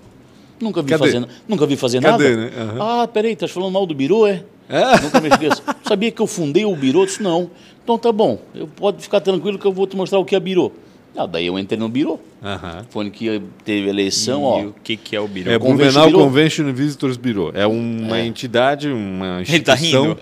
[0.61, 1.04] nunca vi Cadê?
[1.04, 2.37] fazendo, nunca vi fazer Cadê, nada.
[2.37, 2.50] né?
[2.56, 3.02] Aham.
[3.02, 4.42] Ah, peraí, tá falando mal do Birô, é?
[4.68, 5.00] É?
[5.00, 5.62] Nunca me esqueço.
[5.87, 7.02] Sabia que eu fundei o Birô?
[7.02, 7.50] Eu Disse, não.
[7.85, 10.40] Então tá bom, eu pode ficar tranquilo que eu vou te mostrar o que é
[10.40, 10.72] Birô.
[11.18, 12.20] Ah, daí eu entrei no Birô.
[12.44, 12.85] Aham.
[12.90, 14.68] Foi onde que teve eleição, e ó.
[14.68, 15.50] o que, que é o Biro?
[15.50, 16.12] É Blumenau.
[16.12, 17.50] Convention Visitors Bureau.
[17.55, 20.16] É uma entidade, uma tá instituição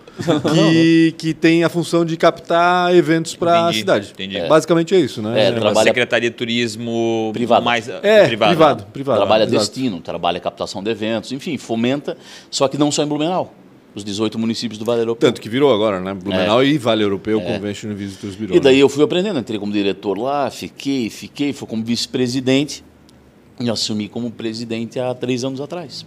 [0.54, 4.10] que, que tem a função de captar eventos para a cidade.
[4.12, 4.36] entendi.
[4.36, 4.46] É.
[4.46, 5.48] Basicamente é isso, né?
[5.48, 7.64] É, trabalha- Secretaria de Turismo Privada.
[7.64, 8.52] mais É, privada.
[8.54, 9.18] privado, privado.
[9.18, 9.58] Trabalha exato.
[9.58, 12.16] destino, trabalha captação de eventos, enfim, fomenta,
[12.50, 13.52] só que não só em Blumenau.
[13.94, 15.28] Os 18 municípios do Vale Europeu.
[15.30, 16.12] Tanto que virou agora, né?
[16.14, 18.54] Blumenau e Vale Europeu Convention Visitors Bureau.
[18.54, 18.56] É.
[18.56, 18.82] E daí né?
[18.82, 22.82] eu fui aprendendo, entrei como diretor lá, fiquei, fiquei, fui como vice-presidente
[23.60, 26.04] e assumi como presidente há três anos atrás.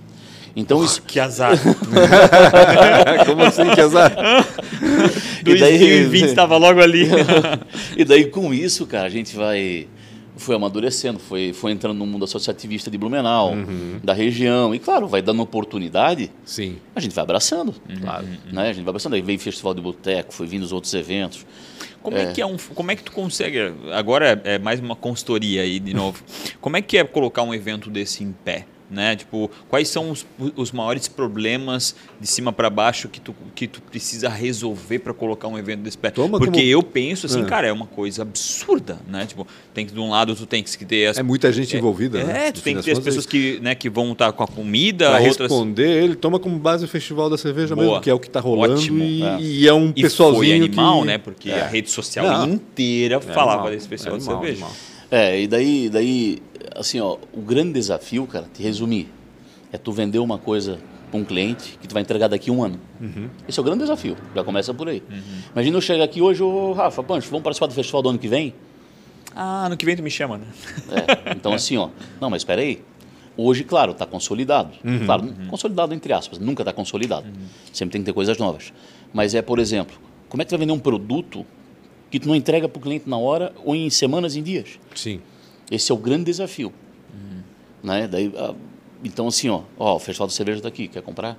[0.57, 1.03] Então isso.
[1.03, 1.55] Que azar.
[3.27, 4.11] Como assim, que azar?
[5.45, 7.07] E daí- 2020 estava logo ali.
[7.95, 9.87] e daí com isso, cara, a gente vai
[10.37, 13.99] foi amadurecendo, foi, foi entrando no mundo associativista de Blumenau, Uhum.
[14.03, 14.73] da região.
[14.73, 16.77] E claro, vai dando oportunidade, Sim.
[16.95, 17.73] a gente vai abraçando.
[18.01, 18.25] Claro.
[18.51, 18.69] Né?
[18.69, 19.13] A gente vai abraçando.
[19.13, 21.45] Aí veio Festival de Boteco, foi vindo os outros eventos.
[22.01, 22.31] Como é.
[22.31, 23.57] que é um, como é que tu consegue?
[23.91, 26.23] Agora é, é mais uma consultoria aí de novo.
[26.61, 28.65] Como é que é colocar um evento desse em pé?
[28.89, 29.15] Né?
[29.15, 33.81] Tipo, quais são os, os maiores problemas de cima para baixo que tu, que tu
[33.81, 36.09] precisa resolver para colocar um evento desse pé?
[36.09, 37.45] Toma Porque como- eu penso assim, É.
[37.45, 39.25] cara, é uma coisa absurda, né?
[39.25, 42.19] Tipo, tem que de um lado tu tem que ter as É muita gente envolvida,
[42.19, 42.51] é, né?
[42.51, 44.47] tu No tem que ter as é pessoas que, né, que vão estar com a
[44.47, 47.87] comida, Pra outras responder, ele toma como base o Festival da Cerveja Boa.
[47.87, 48.73] mesmo, que é o que tá rolando.
[48.75, 49.37] Ótimo, e, é.
[49.41, 51.07] e é um e pessoalzinho foi animal, que...
[51.07, 51.17] né?
[51.17, 51.61] Porque É.
[51.61, 52.53] a rede social Não.
[52.53, 54.65] inteira falava desse festival é animal, cerveja.
[54.65, 54.96] animal.
[55.09, 56.39] É, e daí, daí,
[56.75, 59.07] assim, ó, o grande desafio, cara, te resumir,
[59.71, 62.63] é tu vender uma coisa para um cliente que tu vai entregar daqui a um
[62.63, 62.79] ano.
[63.47, 65.01] Esse é o grande desafio, já começa por aí.
[65.53, 68.27] Imagina eu chegar aqui hoje, ô Rafa, Pancho, vamos participar do festival do ano que
[68.27, 68.53] vem?
[69.33, 70.45] Ah, no que vem tu me chama, né?
[70.89, 71.89] É, então assim, ó,
[72.19, 72.81] não, mas espera aí.
[73.37, 74.71] Hoje, claro, está consolidado.
[75.05, 77.27] Claro, consolidado entre aspas, nunca está consolidado.
[77.71, 78.73] Sempre tem que ter coisas novas.
[79.13, 79.95] Mas é, por exemplo,
[80.27, 81.45] como é que tu vai vender um produto
[82.09, 84.79] que tu não entrega para o cliente na hora ou em semanas, em dias?
[84.95, 85.19] Sim.
[85.69, 86.71] Esse é o grande desafio.
[87.83, 88.07] Né?
[88.07, 88.53] Daí, ah,
[89.03, 91.37] então, assim, ó, ó, o Festival da Cerveja está aqui, quer comprar?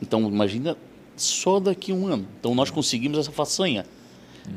[0.00, 0.76] Então, imagina
[1.16, 2.26] só daqui a um ano.
[2.40, 3.84] Então, nós conseguimos essa façanha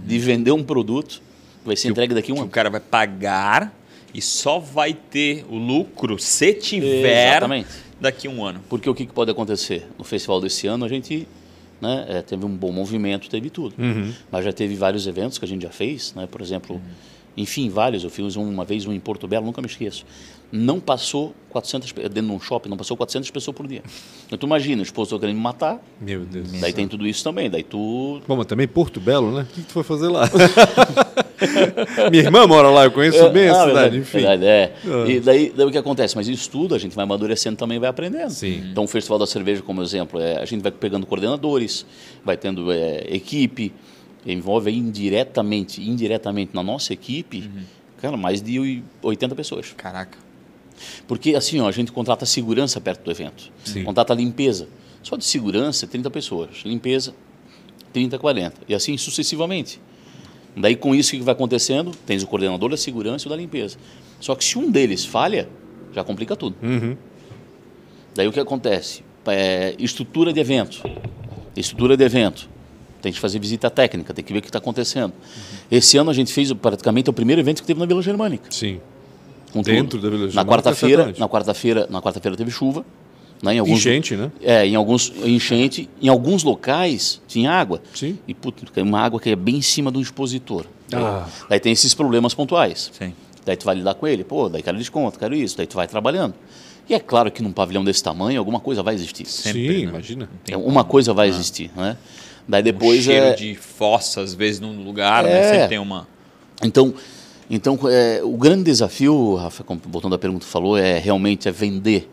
[0.05, 1.21] de vender um produto
[1.61, 2.51] que vai ser entregue daqui a um Que o ano.
[2.51, 3.73] cara vai pagar
[4.13, 7.69] e só vai ter o lucro se tiver Exatamente.
[7.99, 8.61] daqui a um ano.
[8.69, 9.87] Porque o que, que pode acontecer?
[9.97, 11.27] No festival desse ano, a gente
[11.81, 13.75] né, é, teve um bom movimento, teve tudo.
[14.31, 16.27] Mas já teve vários eventos que a gente já fez, né?
[16.27, 16.81] por exemplo,
[17.37, 18.03] enfim, vários.
[18.03, 20.03] Eu fiz um- uma vez um em Porto Belo, nunca me esqueço.
[20.51, 23.83] Não passou 400, pe- dentro de um shopping, não passou 400 pessoas por dia.
[24.25, 26.51] Então, tu imagina, o esposo querendo me matar, Meu Deus.
[26.61, 27.49] daí tem tudo isso também.
[27.49, 29.41] Daí tu Bom, mas também Porto Belo, né?
[29.41, 30.23] O que que tu foi fazer lá?
[32.11, 34.19] Minha irmã mora lá, eu conheço bem a cidade, enfim.
[34.19, 34.73] verdade, é.
[34.85, 35.09] Ah.
[35.09, 36.15] E daí, daí o que acontece?
[36.15, 38.29] Mas isso tudo a gente vai amadurecendo também vai aprendendo.
[38.31, 38.63] Sim.
[38.71, 41.85] Então o Festival da Cerveja, como exemplo, é, a gente vai pegando coordenadores,
[42.23, 43.73] vai tendo é, equipe,
[44.33, 47.63] envolve indiretamente, indiretamente na nossa equipe, Uhum.
[48.01, 49.73] cara, mais de 80 pessoas.
[49.75, 50.17] Caraca.
[51.07, 53.83] Porque assim, ó, a gente contrata segurança perto do evento, Sim.
[53.83, 54.67] contrata limpeza.
[55.01, 56.61] Só de segurança, 30 pessoas.
[56.65, 57.13] Limpeza,
[57.93, 58.57] 30, 40.
[58.67, 59.79] E assim sucessivamente.
[60.55, 61.91] Daí com isso, o que vai acontecendo?
[62.05, 63.77] Tens o coordenador da segurança e o da limpeza.
[64.19, 65.47] Só que se um deles falha,
[65.93, 66.55] já complica tudo.
[66.61, 66.97] Uhum.
[68.15, 69.03] Daí o que acontece?
[69.27, 70.81] É, estrutura de evento.
[71.55, 72.49] Estrutura de evento.
[73.01, 75.13] Tem que fazer visita técnica, tem que ver o que está acontecendo.
[75.69, 78.45] Esse ano a gente fez praticamente o primeiro evento que teve na Vila Germânica.
[78.49, 78.79] Sim.
[79.53, 80.01] com Dentro tudo.
[80.03, 81.19] da Vila Na Germânica, quarta-feira, certamente.
[81.19, 82.85] na quarta-feira, na quarta-feira teve chuva,
[83.41, 84.31] né, em alguns Enchente, né?
[84.41, 87.81] É, em alguns enchente, em alguns locais tinha água.
[87.93, 88.17] Sim.
[88.27, 88.33] E
[88.73, 90.65] caiu uma água que é bem em cima um expositor.
[90.93, 91.27] Ah.
[91.47, 92.89] Daí tem esses problemas pontuais.
[92.97, 93.13] Sim.
[93.45, 95.87] Daí tu vai lidar com ele, pô, daí quero desconto, quero isso, daí tu vai
[95.87, 96.33] trabalhando.
[96.89, 99.25] E é claro que num pavilhão desse tamanho, alguma coisa vai existir.
[99.25, 99.89] Sempre, Sim, né?
[99.91, 100.29] imagina.
[100.57, 101.97] Uma coisa vai existir, né?
[102.47, 103.33] Daí depois um cheiro é...
[103.33, 105.39] de fossa, às vezes, num lugar, né?
[105.39, 105.51] É.
[105.51, 106.07] Sempre tem uma...
[106.63, 106.93] Então,
[107.49, 111.51] então é, o grande desafio, Rafa, como voltando à pergunta que falou, é realmente é
[111.51, 112.09] vender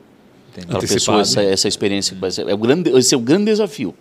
[0.68, 2.14] para a pessoa essa, essa experiência.
[2.14, 3.94] que vai ser- É o grande, esse é o grande desafio.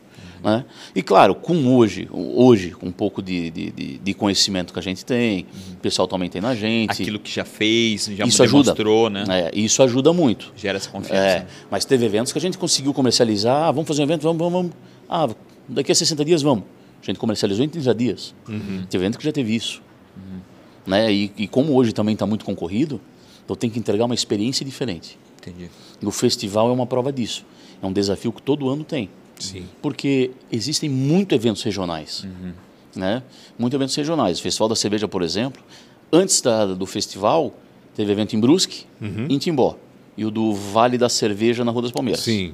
[0.44, 0.66] Né?
[0.94, 4.82] E claro, com hoje, hoje com um pouco de, de, de- de conhecimento que a
[4.82, 8.74] gente tem, o pessoal também tem na gente, Aquilo que já fez, já isso ajuda.
[8.74, 9.24] demonstrou, né?
[9.30, 10.52] É, isso ajuda muito.
[10.58, 11.16] Gera essa confiança.
[11.24, 13.68] É, mas teve eventos que a gente conseguiu comercializar.
[13.70, 14.72] Ah, vamos fazer um evento, vamos, vamos, vamos.
[15.10, 15.30] Ah,
[15.68, 16.66] daqui a 60 dias vamos.
[17.02, 18.34] A gente comercializou em 30 dias.
[18.90, 19.82] Teve evento que já teve isso.
[20.86, 21.12] Né?
[21.12, 23.00] E, e como hoje também está muito concorrido,
[23.48, 25.18] eu tenho que entregar uma experiência diferente.
[25.42, 25.70] Entendi.
[26.02, 27.46] E o festival é uma prova disso.
[27.82, 29.10] É um desafio que todo ano tem.
[29.40, 29.66] Sim.
[29.82, 32.26] Porque existem muitos eventos regionais.
[32.96, 33.22] Né?
[33.58, 34.40] Muitos eventos regionais.
[34.40, 35.62] O Festival da Cerveja, por exemplo,
[36.12, 37.54] antes da, do festival,
[37.96, 39.78] teve evento em Brusque e em Timbó.
[40.16, 42.22] E o do Vale da Cerveja na Rua das Palmeiras.
[42.22, 42.54] Sim.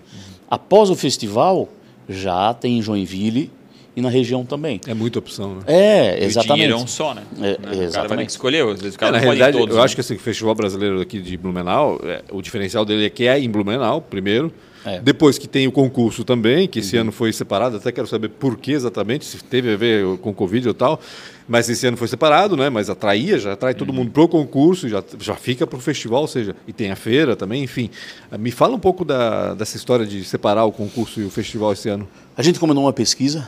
[0.50, 1.70] Após o festival,
[2.10, 3.52] já tem em Joinville
[3.96, 4.80] e na região também.
[4.88, 5.62] É muita opção, né?
[5.68, 6.54] É, E O exatamente.
[6.56, 7.24] dinheiro é um só, né?
[7.38, 7.52] É, Né?
[7.52, 8.26] O cara vai ter exatamente.
[8.26, 9.76] que escolher, às vezes o É, cara não pode em realidade, todos.
[9.76, 9.86] eu né?
[9.86, 13.28] acho que assim, o Festival Brasileiro aqui de Blumenau, é, o diferencial dele é que
[13.28, 14.52] é em Blumenau, primeiro.
[14.86, 14.98] É.
[14.98, 15.04] Uhum.
[15.04, 18.58] Depois que tem o concurso também, que esse ano foi separado, até quero saber por
[18.58, 21.00] que exatamente, se teve a ver com Covid ou tal.
[21.48, 22.70] Mas esse ano foi separado, né?
[22.70, 23.80] Mas atraía, já atrai Uhum.
[23.80, 27.36] todo mundo pro concurso, já, já fica pro festival, ou seja, e tem a feira
[27.36, 27.90] também, enfim.
[28.38, 31.90] Me fala um pouco da, dessa história de separar o concurso e o festival esse
[31.90, 32.08] ano.
[32.38, 33.48] A gente combinou uma pesquisa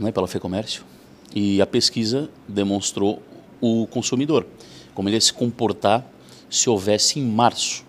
[0.00, 0.82] né, pela FEComércio
[1.34, 3.22] e a pesquisa demonstrou
[3.60, 4.44] o consumidor,
[4.94, 6.04] como ele ia se comportar
[6.50, 7.84] se houvesse em março.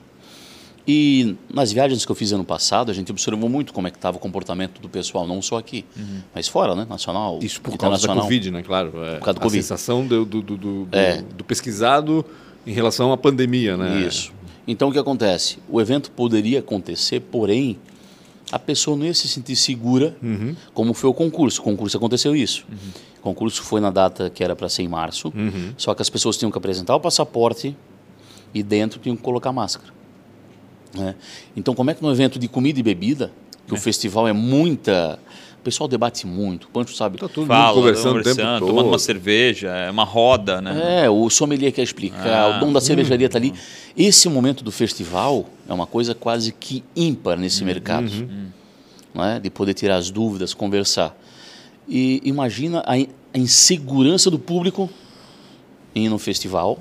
[0.85, 3.97] E nas viagens que eu fiz ano passado, a gente observou muito como é que
[3.97, 5.85] estava o comportamento do pessoal, não só aqui,
[6.35, 6.85] mas fora, né?
[6.89, 8.13] Nacional, Isso por causa da.
[8.15, 8.61] Covid, né?
[8.63, 8.91] Claro.
[9.05, 9.63] É, causa do a Covid.
[9.63, 11.21] sensação do, do, do, do- É.
[11.21, 12.25] do pesquisado
[12.67, 14.01] em relação à pandemia, né?
[14.05, 14.33] Isso.
[14.67, 15.57] Então o que acontece?
[15.69, 17.77] O evento poderia acontecer, porém
[18.51, 20.53] a pessoa não ia se sentir segura, Uhum.
[20.73, 21.61] como foi o concurso.
[21.61, 22.65] O concurso aconteceu isso.
[23.19, 25.73] O concurso foi na data que era para ser em março, Uhum.
[25.77, 27.73] só que as pessoas tinham que apresentar o passaporte
[28.53, 29.93] e dentro tinham que colocar máscara.
[30.95, 31.15] Né?
[31.55, 33.31] Então, como é que num evento de comida e bebida,
[33.67, 35.17] que o festival é muita.
[35.59, 37.17] O pessoal debate muito, o Pancho sabe.
[37.17, 38.67] Tá todo Fala, mundo conversando, o tempo conversando, todo.
[38.67, 41.05] tomando uma cerveja, é uma roda, né?
[41.05, 43.53] É, o sommelier quer explicar, Ah, o dono da cervejaria está ali.
[43.97, 48.11] Esse momento do festival é uma coisa quase que ímpar nesse mercado,
[49.15, 49.39] né?
[49.41, 51.17] de poder tirar as dúvidas, conversar.
[51.87, 54.89] E imagina a, in- a insegurança do público
[55.95, 56.77] em ir no festival,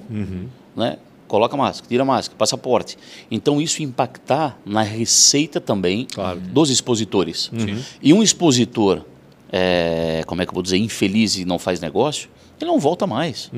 [0.76, 0.96] né?
[1.32, 2.98] Coloca máscara, tira máscara, passaporte.
[3.30, 6.38] Então isso impactar na receita também Claro.
[6.38, 7.50] dos expositores.
[8.02, 9.00] E um expositor,
[9.50, 12.28] é, como é que eu vou dizer, infeliz e não faz negócio,
[12.60, 13.50] ele não volta mais.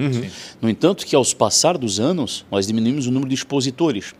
[0.62, 4.14] No entanto, que aos passar dos anos, nós diminuímos o número de expositores.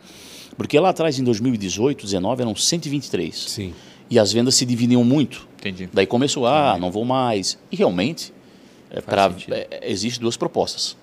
[0.57, 3.37] Porque lá atrás, em 2018, 2019, eram 123.
[3.37, 3.73] Sim.
[4.11, 5.47] E as vendas se dividiam muito.
[5.59, 5.89] Entendi.
[5.93, 7.57] Daí começou, ah, não vou mais.
[7.71, 8.33] E realmente,
[8.91, 10.97] é, pra, é, existe duas propostas.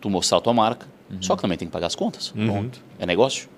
[0.00, 1.18] Tu mostrar a tua marca, Uhum.
[1.20, 2.30] só que também tem que pagar as contas.
[2.30, 2.80] Pronto.
[2.98, 3.48] É negócio.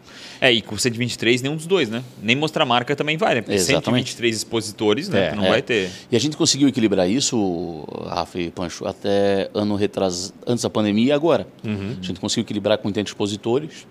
[0.40, 2.02] É, e com 123, nenhum dos dois, né?
[2.22, 3.40] Nem mostrar marca também vai, né?
[3.40, 4.11] Porque Exatamente.
[4.11, 5.28] 123 expositores, né?
[5.28, 5.48] É, não é.
[5.48, 5.90] vai ter.
[6.11, 10.35] E a gente conseguiu equilibrar isso, Rafa e Pancho, até ano retras...
[10.46, 11.46] antes da pandemia e agora.
[11.64, 13.87] A gente conseguiu equilibrar com 80 expositores.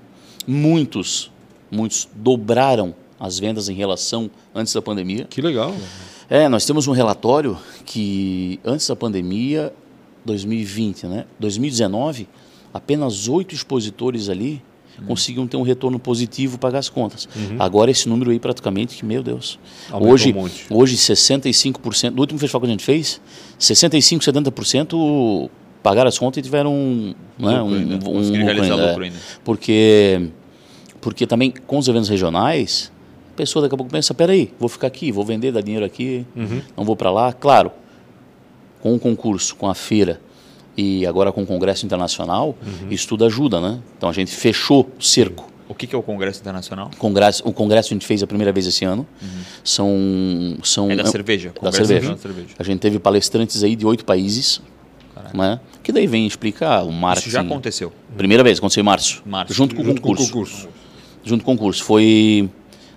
[0.46, 1.32] Muitos,
[1.72, 5.26] muitos dobraram as vendas em relação antes da pandemia.
[5.30, 5.74] Que legal.
[6.30, 9.74] É, nós temos um relatório que antes da pandemia,
[10.26, 11.26] 2020, né?
[11.40, 12.28] 2019,
[12.76, 14.62] apenas oito expositores ali
[15.08, 17.28] conseguiam ter um retorno positivo pagar as contas.
[17.58, 19.58] Agora esse número aí praticamente, que meu Deus.
[19.90, 20.66] Aumentou hoje, um monte.
[20.70, 23.22] hoje 65%, do último festival que a gente fez,
[23.58, 25.50] 65, 70%
[25.82, 28.96] pagaram as contas e tiveram um, né, um, ainda, um, ainda, é.
[29.02, 29.18] ainda.
[29.44, 30.30] Porque
[31.00, 32.92] porque também com os eventos regionais,
[33.34, 36.26] a pessoa daqui a pouco pensa, peraí, vou ficar aqui, vou vender, dar dinheiro aqui,
[36.76, 37.32] não vou para lá.
[37.32, 37.72] Claro,
[38.82, 40.20] com o concurso, com a feira
[40.78, 42.56] e agora com o congresso internacional,
[42.90, 43.80] isso tudo ajuda, né?
[43.98, 45.50] Então a gente fechou o cerco.
[45.68, 46.92] O que que é o Congresso Internacional?
[46.94, 49.06] O congresso, o congresso a gente fez a primeira vez esse ano.
[49.64, 49.90] São,
[50.64, 51.50] são É da cerveja.
[51.50, 52.12] da Congresso cerveja.
[52.14, 52.48] Da cerveja.
[52.60, 54.62] A gente teve palestrantes aí de oito países,
[55.34, 55.60] né?
[55.82, 57.28] Que daí vem explicar o marketing.
[57.30, 57.92] Isso já aconteceu.
[58.16, 59.24] Primeira vez, aconteceu em março.
[59.26, 59.54] Março.
[59.54, 60.32] Junto com o Junto com o concurso.
[60.32, 60.70] concurso.
[61.24, 61.84] Junto com o concurso.
[61.84, 62.48] Foi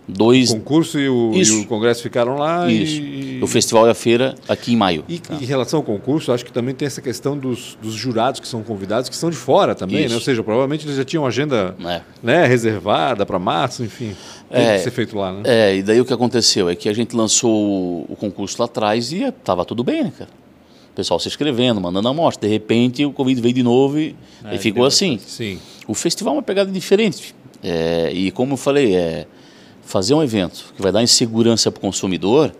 [0.08, 0.50] dois.
[0.50, 2.70] O concurso e o, e o congresso ficaram lá.
[2.70, 3.00] Isso.
[3.00, 5.04] E, O festival e a feira aqui em maio.
[5.08, 8.40] e, e em relação ao concurso, acho que também tem essa questão dos, dos jurados
[8.40, 10.08] que são convidados, que são de fora também, Isso.
[10.08, 10.14] né?
[10.14, 12.00] Ou seja, provavelmente eles já tinham agenda É.
[12.22, 14.16] né, reservada para março, enfim.
[14.50, 14.76] Tem É.
[14.78, 15.42] que ser feito lá, né?
[15.44, 19.12] É, e daí o que aconteceu é que a gente lançou o, concurso lá atrás
[19.12, 20.30] e tava tudo bem, né, cara?
[20.92, 22.48] O pessoal se inscrevendo, mandando amostra.
[22.48, 25.18] De repente o Covid veio de novo e, É, e ficou assim.
[25.24, 25.58] Sim.
[25.86, 27.34] O festival é uma pegada diferente.
[27.62, 29.26] É, e como eu falei, é
[29.88, 32.54] fazer um evento que vai dar insegurança para o consumidor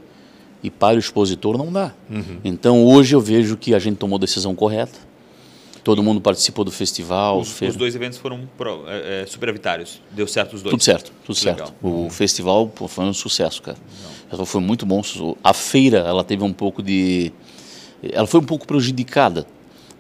[0.62, 1.92] e para o expositor não dá.
[2.10, 2.40] Uhum.
[2.42, 4.98] Então hoje eu vejo que a gente tomou a decisão correta.
[5.84, 7.38] Todo mundo participou do festival.
[7.38, 10.00] Os, os dois eventos foram pro, é, é, superavitários.
[10.10, 10.72] Deu certo os dois.
[10.72, 11.72] Tudo certo, tudo certo.
[11.82, 13.78] O festival pô, foi um sucesso, cara.
[14.26, 15.02] Então, Foi muito bom.
[15.44, 17.30] A feira, ela teve um pouco de...
[18.02, 19.46] Ela foi um pouco prejudicada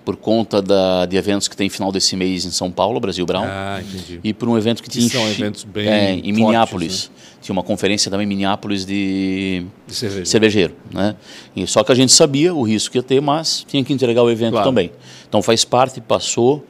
[0.08, 3.44] por conta da, de eventos que tem final desse mês em São Paulo, Brasil Brown.
[3.46, 4.18] Ah, entendi.
[4.24, 6.32] E por um evento que Que tinha em são Chi- eventos bem é, em fortes,
[6.34, 7.10] Minneapolis.
[7.42, 10.24] Tinha uma conferência também em Minneapolis de De cerveja.
[10.24, 11.14] cervejeiro, né?
[11.54, 14.22] E só que a gente sabia o risco que ia ter, mas tinha que entregar
[14.22, 14.66] o evento Claro.
[14.66, 14.90] também.
[15.28, 16.64] Então faz parte, passou,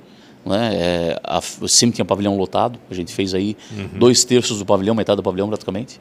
[0.45, 0.71] né?
[0.75, 2.77] É, a, sempre tinha pavilhão lotado.
[2.91, 4.01] A gente fez aí Uhum.
[4.01, 6.01] dois terços do pavilhão, metade do pavilhão praticamente,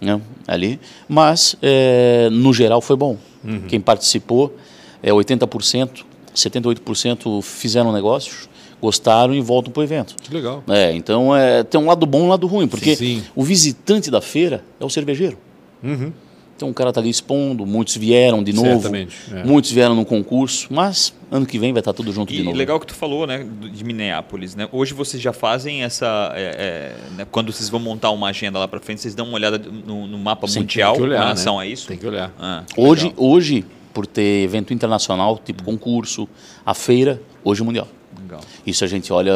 [0.00, 0.18] né?
[0.48, 0.80] Ali.
[1.06, 3.18] Mas é, no geral foi bom.
[3.44, 3.64] Uhum.
[3.68, 4.56] Quem participou
[5.02, 8.48] é 80%, 78% fizeram negócios,
[8.80, 10.14] gostaram e voltam para o evento.
[10.22, 10.62] Que legal.
[10.68, 13.22] É, então é, tem um lado bom e um lado ruim, porque Sim.
[13.34, 15.36] o visitante da feira é o cervejeiro.
[15.82, 16.12] Uhum.
[16.56, 19.44] Então o cara está ali expondo, muitos vieram de novo, Certamente, é.
[19.44, 22.54] muitos vieram no concurso, mas ano que vem vai estar tudo junto de E novo.
[22.54, 24.68] legal que tu falou, né, de Minneapolis, né?
[24.70, 28.68] Hoje vocês já fazem essa, é, é, né, quando vocês vão montar uma agenda lá
[28.68, 31.16] para frente, vocês dão uma olhada no, no mapa Sim, mundial olhar, né?
[31.24, 31.88] relação a isso.
[31.88, 32.30] Tem que olhar.
[32.38, 33.24] Ah, Hoje, legal.
[33.24, 36.28] hoje, por ter evento internacional, tipo concurso,
[36.64, 37.88] a feira, hoje é mundial.
[38.20, 38.40] Legal.
[38.66, 39.32] Isso a gente olha,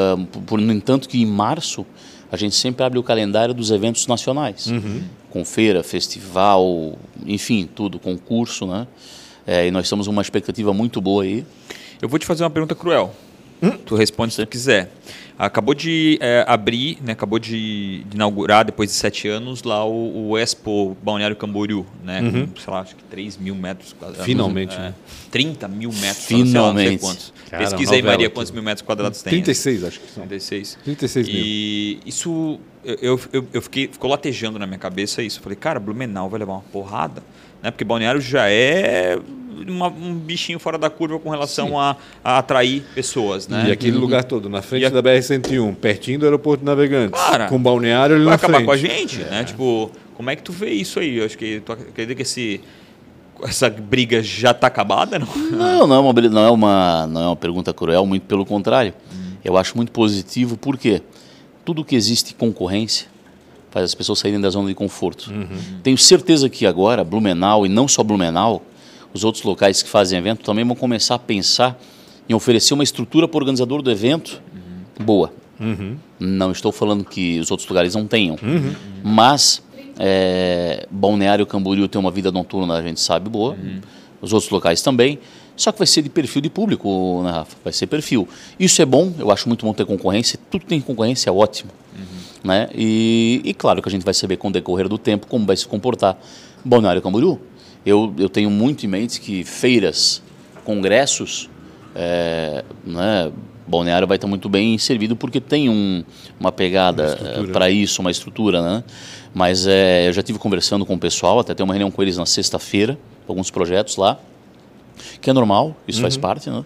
[0.47, 1.87] por, no entanto que em março
[2.31, 4.69] a gente sempre abre o calendário dos eventos nacionais,
[5.31, 8.87] com feira, festival, enfim, tudo, concurso, né?
[9.47, 11.45] É, e nós estamos uma expectativa muito boa aí.
[12.01, 13.15] Eu vou te fazer uma pergunta cruel.
[13.65, 13.79] Hum?
[13.85, 14.91] Tu responde se tu quiser.
[15.37, 20.29] Acabou de é, abrir, né, acabou de, de inaugurar, depois de sete anos, lá o,
[20.31, 22.21] o Expo Balneário Camboriú, né?
[22.21, 24.21] Com, sei lá, acho que 3 mil metros quadrados.
[24.21, 24.27] Uhum.
[24.27, 24.95] Finalmente, É, né?
[25.33, 27.01] 30 mil metros quadrados, não sei Finalmente.
[27.01, 27.33] quantos.
[27.51, 28.35] Cara, Pesquisa aí, novela Maria, aqui.
[28.37, 29.31] quantos mil metros quadrados tem.
[29.33, 30.23] 36, acho que são.
[30.25, 30.79] 36.
[30.85, 31.37] 36 mil.
[31.37, 35.41] E isso, eu, eu, eu fiquei, ficou latejando na minha cabeça isso.
[35.41, 37.25] Eu falei, cara, Blumenau vai levar uma porrada.
[37.65, 37.71] Né?
[37.71, 39.19] Porque Balneário já é
[39.67, 43.69] uma, um bichinho fora da curva com relação a, a, atrair pessoas, né?
[43.69, 44.91] E aquele lugar todo, na frente a...
[44.91, 48.67] da BR-101, pertinho do aeroporto de Navegantes, Cara, com balneário ali vai na acabar frente.
[48.67, 49.31] com a gente, é.
[49.31, 49.45] né?
[49.45, 51.17] Tipo, como é que tu vê isso aí?
[51.17, 52.61] Eu acho que tu acredita que esse
[53.43, 55.27] essa briga já está acabada, não?
[55.51, 58.93] Não, não é, uma, não, é uma, não é uma pergunta cruel, muito pelo contrário.
[59.13, 59.33] Hum.
[59.43, 61.03] Eu acho muito positivo, porque
[61.65, 63.09] tudo que existe concorrência
[63.75, 65.33] faz as pessoas saírem da zona de conforto.
[65.33, 65.81] Uhum.
[65.83, 68.63] Tenho certeza que agora, Blumenau, e não só Blumenau,
[69.13, 71.77] os outros locais que fazem evento também vão começar a pensar
[72.29, 75.05] em oferecer uma estrutura para o organizador do evento uhum.
[75.05, 75.33] boa.
[75.59, 75.97] Uhum.
[76.21, 78.37] Não estou falando que os outros lugares não tenham,
[79.03, 79.61] mas
[79.99, 83.57] é, Balneário Camboriú tem uma vida noturna, a gente sabe, boa.
[84.23, 85.19] Os outros locais também.
[85.57, 87.57] Só que vai ser de perfil de público, né, Rafa?
[87.63, 88.29] Vai ser perfil.
[88.59, 90.39] Isso é bom, eu acho muito bom ter concorrência.
[90.51, 91.71] Tudo tem concorrência é ótimo.
[91.97, 92.34] Uhum.
[92.45, 92.69] Né?
[92.75, 95.57] E, e, claro que a gente vai saber com o decorrer do tempo como vai
[95.57, 96.19] se comportar
[96.63, 97.41] Balneário Camboriú.
[97.87, 100.23] Eu, eu tenho muito em mente que feiras,
[100.63, 101.49] congressos,
[101.95, 103.33] é, né,
[103.67, 106.05] Balneário vai estar muito bem servido porque tem um,
[106.39, 107.19] uma pegada
[107.51, 108.85] para isso, uma estrutura, né?
[109.33, 112.19] Mas é, eu já tive conversando com o pessoal, até tem uma reunião com eles
[112.19, 114.19] na sexta-feira, alguns projetos lá,
[115.21, 116.03] que é normal, isso uhum.
[116.03, 116.63] faz parte, né?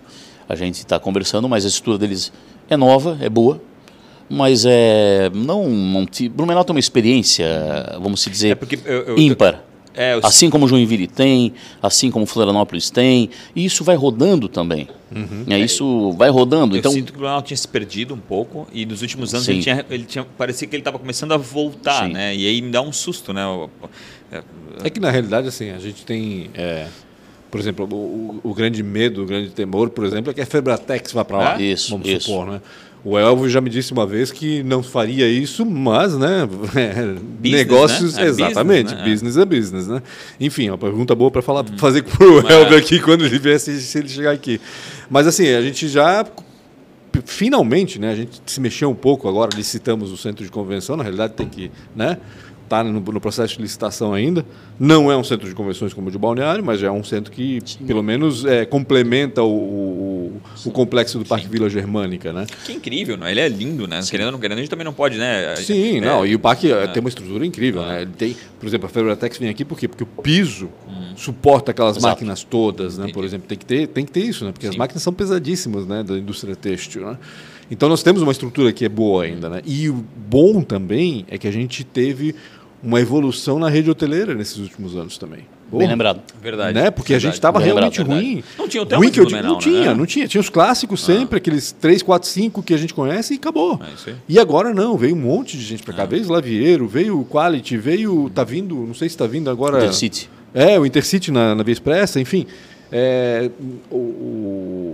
[0.49, 2.33] A gente está conversando, mas a estrutura deles
[2.69, 3.61] é nova, é boa,
[4.29, 7.47] mas é não, não Blumenau tem uma experiência,
[8.01, 9.65] vamos dizer, é eu, eu, ímpar.
[9.95, 10.21] É, eu...
[10.23, 14.89] Assim como Joinville tem, assim como Florianópolis tem, e isso vai rodando também.
[15.11, 15.45] Uhum.
[15.49, 16.77] É, isso vai rodando.
[16.77, 16.93] Eu então...
[16.93, 19.85] sinto que o Blumenau tinha se perdido um pouco e nos últimos anos ele tinha,
[19.91, 22.13] ele tinha, parecia que ele estava começando a voltar, Sim.
[22.13, 22.37] né?
[22.37, 23.43] E aí me dá um susto, né?
[24.31, 24.43] É,
[24.85, 26.87] é que na realidade assim a gente tem é,
[27.51, 31.13] por exemplo, o, o, grande medo, o grande temor, por exemplo, é que a Febratex
[31.13, 31.61] vá para lá.
[31.61, 31.63] É?
[31.63, 32.27] Isso, vamos isso.
[32.27, 32.61] supor, né?
[33.05, 37.41] O Elvio já me disse uma vez que não faria isso, mas, né, é, business,
[37.43, 38.23] negócios, né?
[38.25, 39.11] É exatamente, business, né?
[39.11, 40.03] business, é business, né?
[40.41, 41.79] Enfim, é uma pergunta boa para falar, hum.
[41.79, 44.61] fazer para o Elvio aqui quando ele vier, se, se ele chegar aqui.
[45.09, 46.27] Mas assim, a gente já
[47.25, 51.03] finalmente, né, a gente se mexeu um pouco agora, licitamos o centro de convenção, na
[51.03, 52.19] realidade tem que, né,
[52.69, 54.45] está no, no, processo de licitação ainda.
[54.79, 57.61] Não é um centro de convenções como o de Balneário, mas é um centro que,
[57.65, 57.85] Sim.
[57.87, 61.51] pelo menos, é, complementa o, o, o, complexo do Parque Sim.
[61.51, 62.33] Vila Germânica.
[62.33, 62.47] Né?
[62.65, 63.31] Que incrível, né?
[63.31, 64.01] ele é lindo, né?
[64.09, 65.57] Querendo ou não querendo, a gente também não pode, né?
[65.57, 67.83] Sim, é, não, e o parque é, tem uma estrutura incrível.
[67.83, 68.03] Né?
[68.03, 69.89] Ele tem, por exemplo, a Febretex vem aqui por quê?
[69.89, 71.15] Porque o piso hum.
[71.17, 72.13] suporta aquelas Exato.
[72.13, 73.09] máquinas todas, né?
[73.13, 73.49] por exemplo.
[73.49, 74.53] Tem que, ter, tem que ter isso, né?
[74.53, 74.73] porque Sim.
[74.73, 76.03] as máquinas são pesadíssimas né?
[76.03, 77.07] da indústria têxtil.
[77.07, 77.19] Né?
[77.71, 79.49] Então nós temos uma estrutura que é boa ainda.
[79.49, 79.63] Né?
[79.65, 82.35] E o bom também é que a gente teve
[82.83, 85.47] uma evolução na rede hoteleira nesses últimos anos também.
[85.71, 86.23] Bem lembrado.
[86.41, 86.75] Verdade.
[86.75, 86.91] Né?
[86.91, 87.27] Porque verdade.
[87.27, 88.45] a gente estava realmente lembrado, ruim.
[88.57, 89.95] Não tinha hotel ruim que eu digo, não, não tinha, né?
[89.95, 90.27] não tinha.
[90.27, 91.07] Tinha os clássicos ah.
[91.07, 93.79] sempre, aqueles 3, 4, 5 que a gente conhece e acabou.
[94.09, 96.03] É e agora não, veio um monte de gente para cá.
[96.05, 96.07] É.
[96.07, 98.31] Veio o Lavieiro, veio o Quality, veio.
[98.31, 99.79] Tá vindo, não sei se está vindo agora.
[99.79, 100.31] Intercity.
[100.55, 102.47] É, o Intercity na, na Via Expressa, enfim.
[102.91, 103.51] É,
[103.91, 104.88] o, o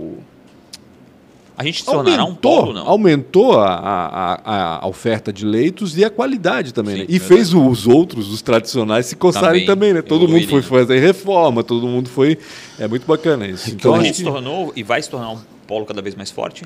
[1.57, 2.87] a gente se tornará aumentou, um polo, não?
[2.87, 7.05] Aumentou a, a, a, oferta de leitos e a qualidade também, Sim, né?
[7.07, 7.33] E verdade.
[7.33, 10.01] fez os outros, os tradicionais, se coçarem também, também né?
[10.01, 12.37] Todo mundo foi fazer reforma, todo mundo foi...
[12.77, 13.69] É muito bacana isso.
[13.69, 16.29] Então, então a gente se tornou e vai se tornar um polo cada vez mais
[16.29, 16.63] forte?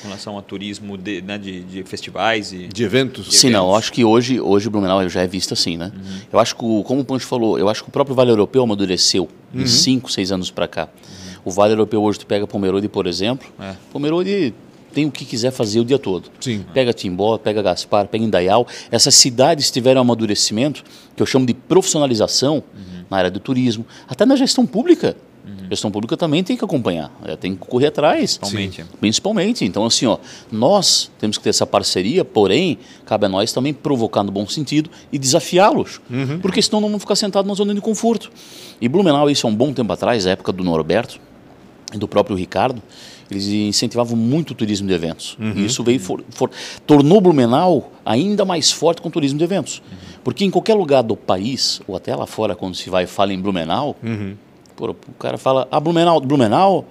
[0.00, 3.26] com relação a turismo de, né, de, de, festivais e de eventos.
[3.26, 3.62] De Sim, eventos.
[3.62, 3.70] não.
[3.70, 5.92] Eu acho que hoje, hoje o Blumenau já é visto assim, né?
[5.94, 6.18] Uhum.
[6.32, 9.28] Eu acho que, como o Ponte falou, eu acho que o próprio Vale Europeu amadureceu
[9.54, 9.62] uhum.
[9.62, 10.88] de 5, 6 anos para cá.
[10.88, 11.21] Uhum.
[11.44, 13.48] O Vale Europeu hoje tu pega Pomerode, por exemplo.
[13.60, 13.74] É.
[13.92, 14.54] Pomerode
[14.92, 16.30] tem o que quiser fazer o dia todo.
[16.38, 16.64] Sim.
[16.72, 18.66] Pega Timbó, pega Gaspar, pega Indaial.
[18.90, 20.84] Essas cidades tiveram um amadurecimento,
[21.16, 23.04] que eu chamo de profissionalização, uhum.
[23.10, 25.16] na área do turismo, até na gestão pública.
[25.44, 25.68] Uhum.
[25.68, 28.36] Gestão pública também tem que acompanhar, é, tem que correr atrás.
[28.36, 28.76] Principalmente.
[28.76, 28.88] Sim.
[29.00, 29.64] Principalmente.
[29.64, 30.18] Então, assim, ó,
[30.52, 34.88] nós temos que ter essa parceria, porém, cabe a nós também provocar no bom sentido
[35.10, 36.00] e desafiá-los.
[36.08, 36.38] Uhum.
[36.38, 38.30] Porque senão não vão ficar sentados na zona de conforto.
[38.80, 41.18] E Blumenau, isso há um bom tempo atrás, a época do Norberto,
[41.98, 42.82] do próprio Ricardo,
[43.30, 45.36] eles incentivavam muito o turismo de eventos.
[45.40, 45.52] Uhum.
[45.56, 46.50] E isso veio for, for,
[46.86, 49.78] tornou Blumenau ainda mais forte com o turismo de eventos.
[49.78, 49.98] Uhum.
[50.24, 53.32] Porque em qualquer lugar do país, ou até lá fora, quando se vai e fala
[53.32, 54.36] em Blumenau, uhum.
[54.76, 56.84] pô, o cara fala, ah, Blumenau, Blumenau,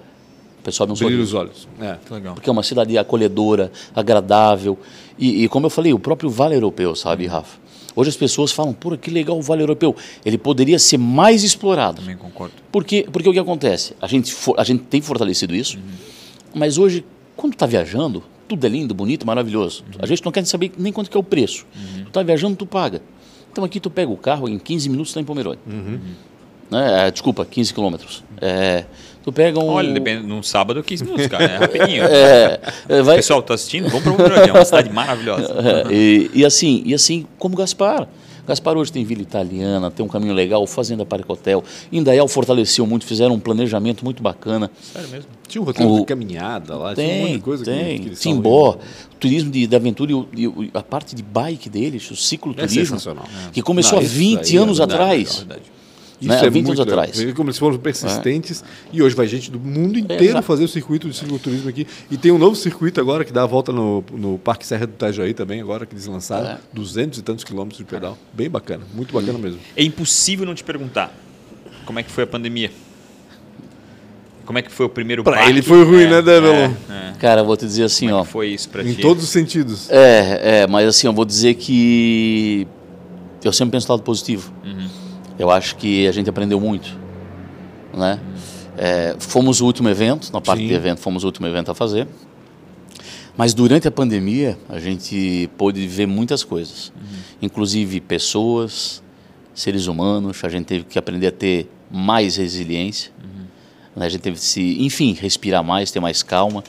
[0.58, 1.68] o pessoal não Brilha os olhos.
[1.80, 2.34] É, legal.
[2.34, 4.78] Porque é uma cidade acolhedora, agradável.
[5.18, 7.61] E, e, como eu falei, o próprio Vale Europeu, sabe, Rafa?
[7.94, 9.94] Hoje as pessoas falam, pô, que legal o Vale Europeu.
[10.24, 12.00] Ele poderia ser mais explorado.
[12.00, 12.54] Também concordo.
[12.70, 13.94] Porque, porque o que acontece?
[14.00, 15.82] A gente, for, a gente tem fortalecido isso, uhum.
[16.54, 17.04] mas hoje,
[17.36, 19.84] quando está viajando, tudo é lindo, bonito, maravilhoso.
[19.86, 20.00] Uhum.
[20.00, 21.66] A gente não quer saber nem quanto que é o preço.
[21.74, 22.04] Uhum.
[22.04, 23.02] Tu está viajando, tu paga.
[23.50, 25.60] Então aqui tu pega o carro, em 15 minutos está em Pomerode.
[25.66, 26.00] Uhum.
[26.70, 27.06] Né?
[27.06, 28.24] É, desculpa, 15 quilômetros.
[28.40, 28.86] É,
[29.22, 29.66] tu pega um...
[29.68, 31.44] Olha, depende, num sábado, 15 minutos, cara.
[31.44, 32.04] É rapidinho.
[32.04, 33.16] é, é vai...
[33.16, 33.88] Pessoal, tá assistindo?
[33.88, 35.54] Vamos para Pomerode, é uma cidade maravilhosa.
[35.62, 38.08] É, e, e, assim, e assim, como Gaspar.
[38.46, 41.62] Gaspar hoje tem Vila Italiana, tem um caminho legal, Fazenda Parque Hotel.
[41.92, 44.68] Indaial fortaleceu muito, fizeram um planejamento muito bacana.
[44.92, 45.30] Sério mesmo?
[45.46, 47.98] Tinha um roteiro O- de caminhada lá, tinha um monte Tem, de coisa que- tem.
[48.00, 48.78] que Timbó,
[49.20, 52.16] turismo de, de aventura e, o- e o- a parte de bike deles, o É
[52.16, 53.24] cicloturismo, sensacional.
[53.52, 55.28] que começou Não, há isso 20 aí é anos verdade, atrás.
[55.34, 55.62] é verdade.
[56.22, 57.04] Né, Isso há é 20 muito anos legal.
[57.04, 57.34] atrás.
[57.34, 58.62] Como eles foram persistentes
[58.92, 60.42] e hoje vai gente do mundo inteiro Exato.
[60.46, 61.86] fazer o circuito de cicloturismo aqui.
[62.10, 64.92] E tem um novo circuito agora que dá a volta no, no Parque Serra do
[64.92, 66.46] Itajaí também, agora que eles lançaram.
[66.50, 66.58] É.
[66.72, 68.16] 200 e tantos quilômetros de pedal.
[68.32, 69.58] Bem bacana, muito bacana mesmo.
[69.76, 71.12] É impossível não te perguntar
[71.84, 72.70] como é que foi a pandemia.
[74.44, 75.48] Como é que foi o primeiro Pra baque?
[75.50, 76.52] ele foi ruim, É, né, Develon?
[76.54, 77.12] É, é.
[77.18, 78.24] Cara, eu vou te dizer assim, Como é ó.
[78.24, 79.00] que foi isso pra Em ti?
[79.00, 79.88] todos os sentidos.
[79.90, 82.66] É, é, mas assim, eu vou dizer que
[83.44, 84.52] eu sempre penso no lado positivo.
[84.64, 84.88] Uhum.
[85.42, 86.96] Eu acho que a gente aprendeu muito,
[87.92, 88.20] né?
[88.78, 90.68] É, fomos o último evento, na parte Sim.
[90.68, 92.06] de evento, fomos o último evento a fazer.
[93.36, 96.92] Mas durante a pandemia, a gente pôde ver muitas coisas,
[97.40, 99.02] inclusive pessoas,
[99.52, 100.44] seres humanos.
[100.44, 103.10] A gente teve que aprender a ter mais resiliência.
[103.96, 104.06] né?
[104.06, 106.62] A gente teve que se, enfim, respirar mais, ter mais calma.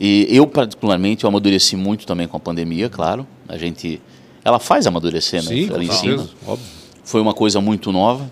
[0.00, 3.24] E eu, particularmente, eu amadureci muito também com a pandemia, claro.
[3.48, 4.02] A gente,
[4.44, 5.50] ela faz amadurecer, né?
[5.50, 6.18] Sim, ela com ensina.
[6.18, 6.77] certeza, óbvio.
[7.08, 8.30] Foi uma coisa muito nova.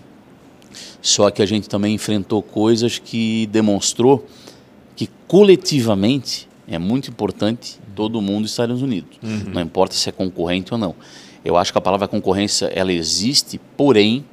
[1.01, 4.23] Só que a gente também enfrentou coisas que demonstrou
[4.95, 9.17] que coletivamente é muito importante todo mundo estar unidos.
[9.51, 10.93] Não importa se é concorrente ou não.
[11.43, 14.23] Eu acho que a palavra concorrência ela existe, porém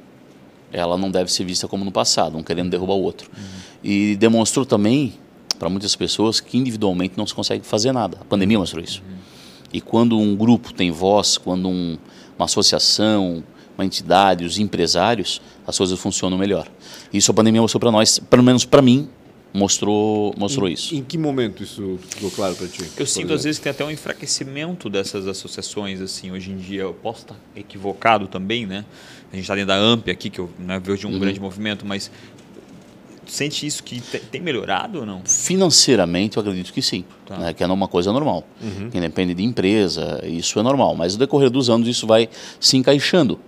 [0.71, 3.31] ela não deve ser vista como no passado, um querendo derrubar o outro.
[3.83, 5.15] E demonstrou também
[5.57, 8.19] para muitas pessoas que individualmente não se consegue fazer nada.
[8.21, 9.01] A pandemia mostrou isso.
[9.73, 11.97] E quando um grupo tem voz, quando um-
[12.37, 13.43] uma associação,
[13.77, 16.67] uma entidade, os empresários, as coisas funcionam melhor.
[17.13, 19.09] Isso a pandemia mostrou para nós, pelo menos para mim,
[19.55, 20.93] mostrou, mostrou isso.
[20.93, 22.81] Em que momento isso ficou claro pra ti?
[22.97, 23.35] Eu sinto exemplo?
[23.35, 26.81] às vezes que tem até um enfraquecimento dessas associações assim hoje em dia.
[26.81, 28.85] Eu posso estar equivocado também, né?
[29.31, 32.11] A gente está dentro da AMP aqui que eu né, vejo um grande movimento, mas
[33.25, 35.21] sente isso que te- tem melhorado ou não?
[35.25, 37.37] Financeiramente, eu acredito que sim, Tá.
[37.37, 38.43] né, que é uma coisa normal.
[38.91, 40.95] Que depende de empresa, isso é normal.
[40.95, 43.39] Mas no decorrer dos anos, isso vai se encaixando.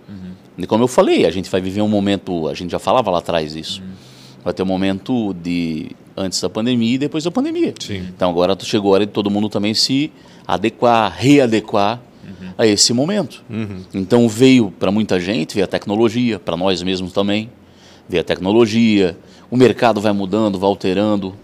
[0.56, 3.18] E como eu falei, a gente vai viver um momento, a gente já falava lá
[3.18, 3.82] atrás isso.
[4.44, 7.74] Vai ter um momento de antes da pandemia e depois da pandemia.
[7.78, 8.06] Sim.
[8.14, 10.10] Então agora chegou a hora de todo mundo também se
[10.46, 12.00] adequar, readequar
[12.56, 13.44] a esse momento.
[13.94, 17.50] Então veio para muita gente, veio a tecnologia, para nós mesmos também,
[18.08, 19.16] veio a tecnologia,
[19.50, 21.34] o mercado vai mudando, vai alterando.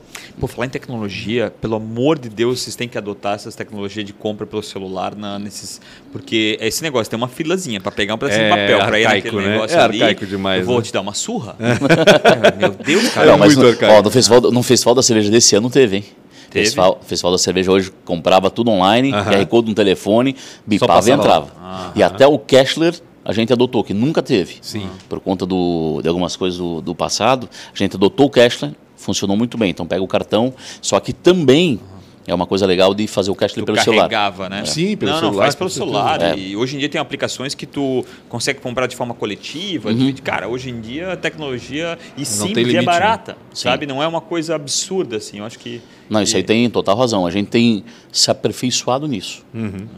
[0.41, 4.13] Pô, falar em tecnologia, pelo amor de Deus, vocês têm que adotar essas tecnologias de
[4.13, 5.81] compra pelo celular na, nesses.
[6.11, 8.99] Porque é esse negócio, tem uma filazinha para pegar um pedacinho É de papel para
[9.01, 9.49] ir naquele né?
[9.53, 10.03] negócio É ali.
[10.03, 10.83] arcaico demais, Eu vou né?
[10.83, 11.55] te dar uma surra?
[11.61, 13.27] É, Meu Deus, cara.
[13.29, 13.95] É Não, mas muito no, arcaico.
[13.95, 16.05] ó, no, festival, no Festival da Cerveja desse ano teve, hein?
[16.51, 16.65] Teve?
[16.65, 19.31] Festival, Festival da Cerveja hoje comprava tudo online, Aham.
[19.31, 20.35] QR Code no telefone,
[20.67, 21.23] bipava e passava lá.
[21.23, 21.93] entrava.
[21.95, 22.95] E até o Cashler
[23.25, 24.59] a gente adotou, que nunca teve.
[24.61, 24.89] Sim.
[25.09, 29.37] Por conta do, de algumas coisas do, do passado, a gente adotou o Cashler, funcionou
[29.37, 29.71] muito bem.
[29.71, 30.53] Então pega o cartão,
[30.83, 31.81] só que também
[32.27, 34.09] é uma coisa legal de fazer o Tu pelo celular.
[34.09, 34.65] carregava, né?
[34.65, 36.23] Sim, pelo não, celular, Não, faz pelo celular.
[36.23, 36.39] É.
[36.39, 39.91] E hoje em dia tem aplicações que tu consegue comprar de forma coletiva.
[39.91, 40.13] Uhum.
[40.13, 42.87] tu- Cara, hoje em dia a tecnologia e tem simples e limite, é né?
[42.87, 43.63] barata, Sim.
[43.69, 43.85] sabe?
[43.87, 45.39] Não é uma coisa absurda, assim.
[45.39, 45.83] Eu acho que...
[46.09, 47.27] Não, isso aí tem total razão.
[47.27, 49.45] A gente tem se aperfeiçoado nisso.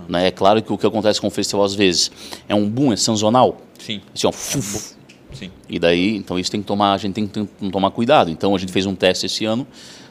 [0.09, 0.27] Né?
[0.27, 2.11] É claro que o que acontece com o festival às vezes
[2.49, 3.59] é um boom, é sazonal.
[3.79, 4.95] Sim, Assim, ó, fuf,
[5.33, 5.51] sim.
[5.69, 8.31] E daí, então isso tem que tomar, a gente tem que tomar cuidado.
[8.31, 9.67] Então a gente fez um teste esse ano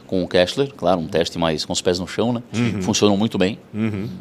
[0.07, 2.41] com o Kessler, claro, um teste mais com os pés no chão, né?
[2.81, 3.57] Funcionou muito bem.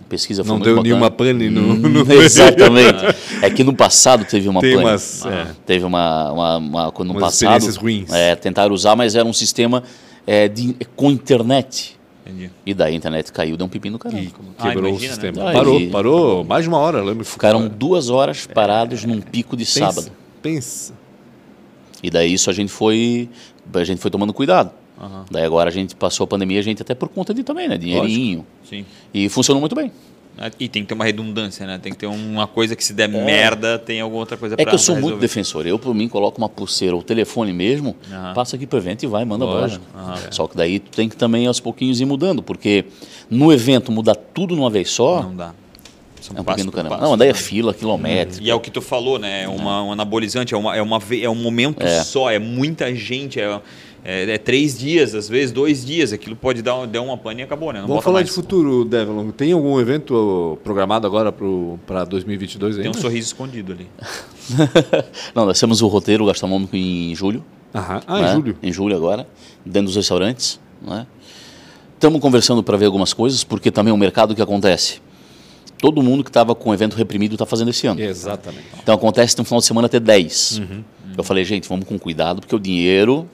[0.09, 0.89] Pesquisa foi Não muito deu bacana.
[0.95, 3.05] nenhuma pane no, Hum, no Exatamente.
[3.43, 4.85] É que no passado teve uma Tem pane.
[4.85, 5.47] umas, é.
[5.67, 8.11] Teve uma, uma, uma quando no Umas passado ruins.
[8.13, 9.83] É, tentaram usar, mas era um sistema
[10.27, 11.99] é, de, com internet.
[12.27, 12.51] Entendi.
[12.65, 14.23] E daí a internet caiu, deu um pepino no caramba.
[14.23, 15.45] E Ah, quebrou imagina, o sistema.
[15.45, 15.53] né?
[15.53, 17.23] Parou, Aí- parou mais de uma hora, lembro.
[17.25, 20.11] Ficaram duas horas parados num pico de Pensa- sábado.
[20.41, 20.95] Pensa.
[22.03, 23.29] E daí isso a gente foi,
[23.75, 24.71] a gente foi tomando cuidado.
[25.01, 25.25] Aham.
[25.31, 27.77] Daí agora a gente passou a pandemia, a gente até por conta de também, né?
[27.77, 28.47] Dinheirinho.
[28.69, 28.85] Sim.
[29.13, 29.91] E funcionou muito bem.
[30.37, 31.79] Ah, E tem que ter uma redundância, né?
[31.81, 34.65] Tem que ter uma coisa que se der merda, tem alguma outra coisa É pra
[34.67, 35.27] que eu sou pra muito resolver.
[35.27, 35.67] defensor.
[35.67, 38.35] Eu, por mim, coloco uma pulseira ou telefone mesmo, Aham.
[38.35, 39.81] passa aqui pro evento e vai, manda bola.
[39.97, 40.17] Aham.
[40.33, 42.85] Só que daí tu tem que também aos pouquinhos ir mudando, porque
[43.31, 45.55] no evento mudar tudo numa vez só Não dá.
[46.21, 46.97] São é um passo caramba.
[46.97, 47.11] passo.
[47.11, 48.43] Não, daí é fila, quilométrica.
[48.45, 49.43] E é o que tu falou, né?
[49.45, 52.03] É uma, um anabolizante, é, uma, é, uma, é um momento É.
[52.03, 53.61] só, é muita gente, é,
[54.05, 56.13] é, é três dias, às vezes dois dias.
[56.13, 57.81] Aquilo pode dar, dar uma pane e acabou, né?
[57.81, 58.27] Não Vamos falar mais.
[58.29, 59.31] de futuro, Devlon.
[59.31, 62.99] Tem algum evento programado agora para 2022 Tem ainda?
[62.99, 63.89] um sorriso escondido ali.
[65.35, 67.43] Não, nós temos o roteiro gastronômico em julho.
[67.75, 68.03] Aham.
[68.07, 68.29] Ah, né?
[68.29, 68.57] em julho.
[68.63, 69.27] Em julho agora,
[69.65, 70.61] dentro dos restaurantes.
[70.83, 71.07] Né?
[71.95, 75.01] Estamos conversando para ver algumas coisas, porque também o mercado que acontece.
[75.79, 78.01] todo mundo que estava com o evento reprimido está fazendo esse ano.
[78.01, 78.67] Exatamente.
[78.83, 80.61] Então acontece no final de semana ter 10.
[81.17, 83.29] Eu falei, gente, vamos com cuidado, porque o dinheiro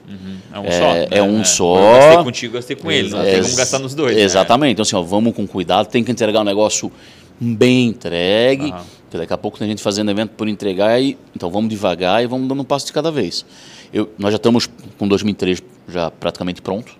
[0.53, 0.93] É um É- só.
[0.93, 1.07] né?
[1.11, 1.77] é um só.
[1.79, 3.09] Eu gastei contigo, gastei com ele.
[3.09, 4.15] Não tem Ex- como gastar nos dois.
[4.15, 4.21] né?
[4.21, 4.73] Exatamente.
[4.73, 6.91] Então, assim, ó, vamos com cuidado, tem que entregar um negócio
[7.39, 8.71] bem entregue.
[8.71, 8.83] Aham.
[9.03, 12.27] Porque daqui a pouco tem gente fazendo evento por entregar, e, então vamos devagar e
[12.27, 13.45] vamos dando um passo de cada vez.
[13.93, 16.93] Eu, nós já estamos com 2003 já praticamente pronto.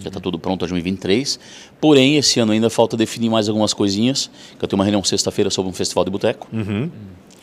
[0.00, 1.38] Já está tudo pronto 2023.
[1.80, 4.30] Porém, esse ano ainda falta definir mais algumas coisinhas.
[4.58, 6.48] Que eu tenho uma reunião sexta-feira sobre um festival de boteco.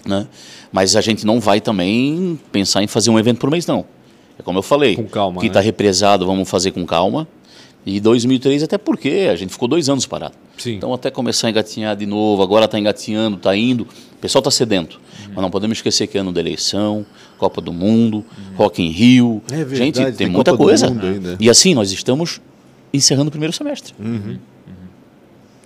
[0.05, 0.27] Né?
[0.71, 3.85] Mas a gente não vai também pensar em fazer um evento por mês, não.
[4.37, 4.95] É como eu falei.
[4.95, 5.49] Com calma, que né?
[5.49, 7.27] está represado, vamos fazer com calma.
[7.85, 10.35] E 2003, até porque a gente ficou dois anos parado.
[10.57, 10.75] Sim.
[10.75, 13.83] Então, até começar a engatinhar de novo, agora está engatinhando, está indo.
[13.83, 14.99] O pessoal está sedento.
[15.21, 15.31] Uhum.
[15.33, 17.05] Mas não podemos esquecer que é ano da eleição,
[17.37, 18.25] Copa do Mundo,
[18.55, 19.41] Rock in Rio.
[19.49, 20.87] É verdade, gente, tem, tem muita Copa coisa.
[21.39, 22.41] E assim, nós estamos
[22.93, 23.93] encerrando o primeiro semestre.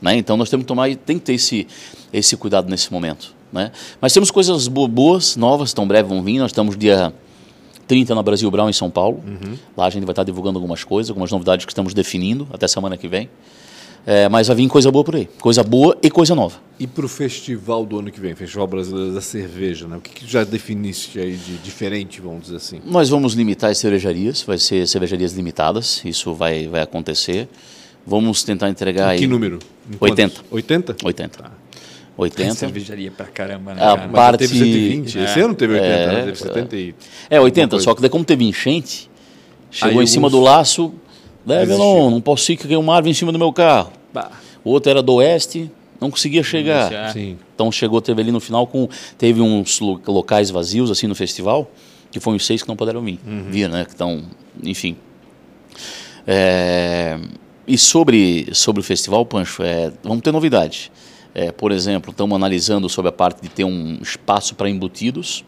[0.02, 0.18] Né?
[0.18, 1.66] Então nós temos que tomar, tem que ter esse,
[2.12, 3.34] esse cuidado nesse momento.
[3.54, 3.72] Né?
[4.02, 6.40] Mas temos coisas bo- boas, novas, tão breve vão vir.
[6.40, 7.14] Nós estamos dia
[7.88, 9.24] 30 na Brasil Brown em São Paulo.
[9.78, 12.98] Lá a gente vai estar divulgando algumas coisas, algumas novidades que estamos definindo até semana
[12.98, 13.30] que vem.
[14.06, 15.30] É, mas vai vir coisa boa por aí.
[15.40, 16.58] Coisa boa e coisa nova.
[16.78, 19.96] E para o festival do ano que vem, Festival Brasileiro da Cerveja, né?
[19.96, 22.82] O que, que já definiste aí de diferente, vamos dizer assim?
[22.86, 27.48] Nós vamos limitar as cervejarias, vai ser cervejarias limitadas, isso vai, vai acontecer.
[28.06, 29.60] Vamos tentar entregar Em que aí número?
[29.90, 30.36] Em 80.
[30.36, 30.52] quantos?
[30.52, 30.96] 80?
[31.02, 31.38] 80.
[31.44, 31.52] Tá.
[32.18, 32.54] 80.
[32.56, 33.82] Cervejaria pra caramba, né?
[33.82, 34.02] A cara?
[34.08, 35.18] Mas Parte- teve 120.
[35.20, 35.44] Esse É.
[35.44, 36.16] ano teve 80, É, né?
[36.20, 36.36] Teve é.
[36.36, 36.96] 70 e...
[37.30, 39.10] É, 80, Alguma só que daí como teve enchente,
[39.72, 40.94] chegou Aí em cima alguns do laço,
[41.46, 41.84] deve desistiu.
[41.86, 43.92] não, não posso ir que caiu uma árvore em cima do meu carro.
[44.14, 44.32] Bah.
[44.64, 47.12] O outro era do oeste, não conseguia chegar.
[47.14, 47.38] Sim.
[47.56, 48.88] Então chegou, teve ali no final com.
[49.18, 51.70] Teve uns lo- locais vazios assim no festival,
[52.12, 53.20] que foram os seis que não puderam vir.
[53.50, 53.84] Vir, né?
[53.86, 54.22] Que estão,
[54.64, 54.96] enfim.
[56.26, 57.18] É,
[57.68, 60.92] e sobre, sobre o festival, Pancho, é, vamos ter novidade.
[61.36, 65.44] É, por exemplo, estamos analisando sobre a parte de ter um espaço para embutidos,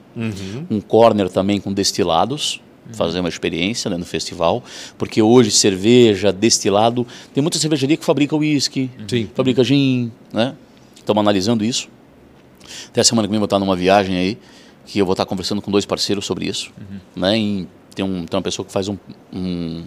[0.69, 2.59] um corner também com destilados,
[2.91, 4.63] fazer uma experiência né, no festival,
[4.97, 9.29] porque hoje cerveja, destilado, tem muita cervejaria que fabrica uísque, Sim.
[9.33, 10.55] fabrica gin, né?
[10.95, 11.87] Estamos analisando isso.
[12.87, 14.37] Até a semana que vem vou estar numa viagem aí,
[14.85, 16.71] que eu vou estar conversando com dois parceiros sobre isso.
[17.15, 17.37] Né?
[17.37, 18.97] E tem, um, tem uma pessoa que faz um,
[19.31, 19.83] um,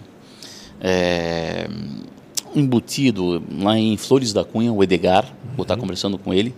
[0.79, 2.18] é, um
[2.55, 5.25] embutido lá em Flores da Cunha, o Edgar,
[5.55, 6.53] vou estar conversando com ele.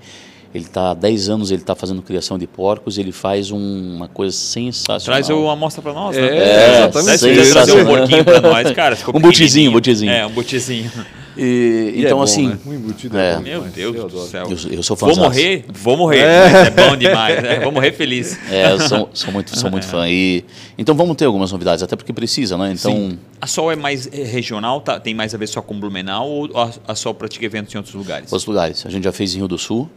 [0.53, 4.09] Ele está há 10 anos, ele está fazendo criação de porcos, ele faz um- uma
[4.09, 4.99] coisa sensacional.
[5.21, 6.37] Traz o amostra pra nós, É, né?
[6.37, 7.17] É, exatamente.
[7.19, 8.97] Se quiser trazer um porquinho pra nós, cara.
[9.13, 9.71] Um butizinho, pequenininho.
[9.71, 10.11] butizinho.
[10.11, 10.91] É, um butizinho.
[11.37, 12.57] E, E é então, bom, assim, né?
[12.65, 13.31] Um embutido é.
[13.31, 13.61] é bom Meu.
[13.63, 14.43] Deus Eu do céu.
[14.45, 15.21] eu, eu sou Vou fãzaço.
[15.21, 15.65] morrer?
[15.71, 16.19] Vou morrer.
[16.19, 17.59] É, bom demais, né?
[17.61, 18.37] Vou morrer feliz.
[18.51, 20.07] É, eu sou, sou muito, sou muito fã.
[20.09, 20.43] E,
[20.77, 22.73] então vamos ter algumas novidades, até porque precisa, né?
[22.77, 23.19] Então, Sim.
[23.39, 24.99] A Sol é mais regional, tá?
[24.99, 27.95] tem mais a ver só com Blumenau ou a, a Sol pratica eventos em outros
[27.95, 28.31] lugares?
[28.31, 28.85] outros lugares.
[28.85, 29.89] A gente já fez em Rio do Sul.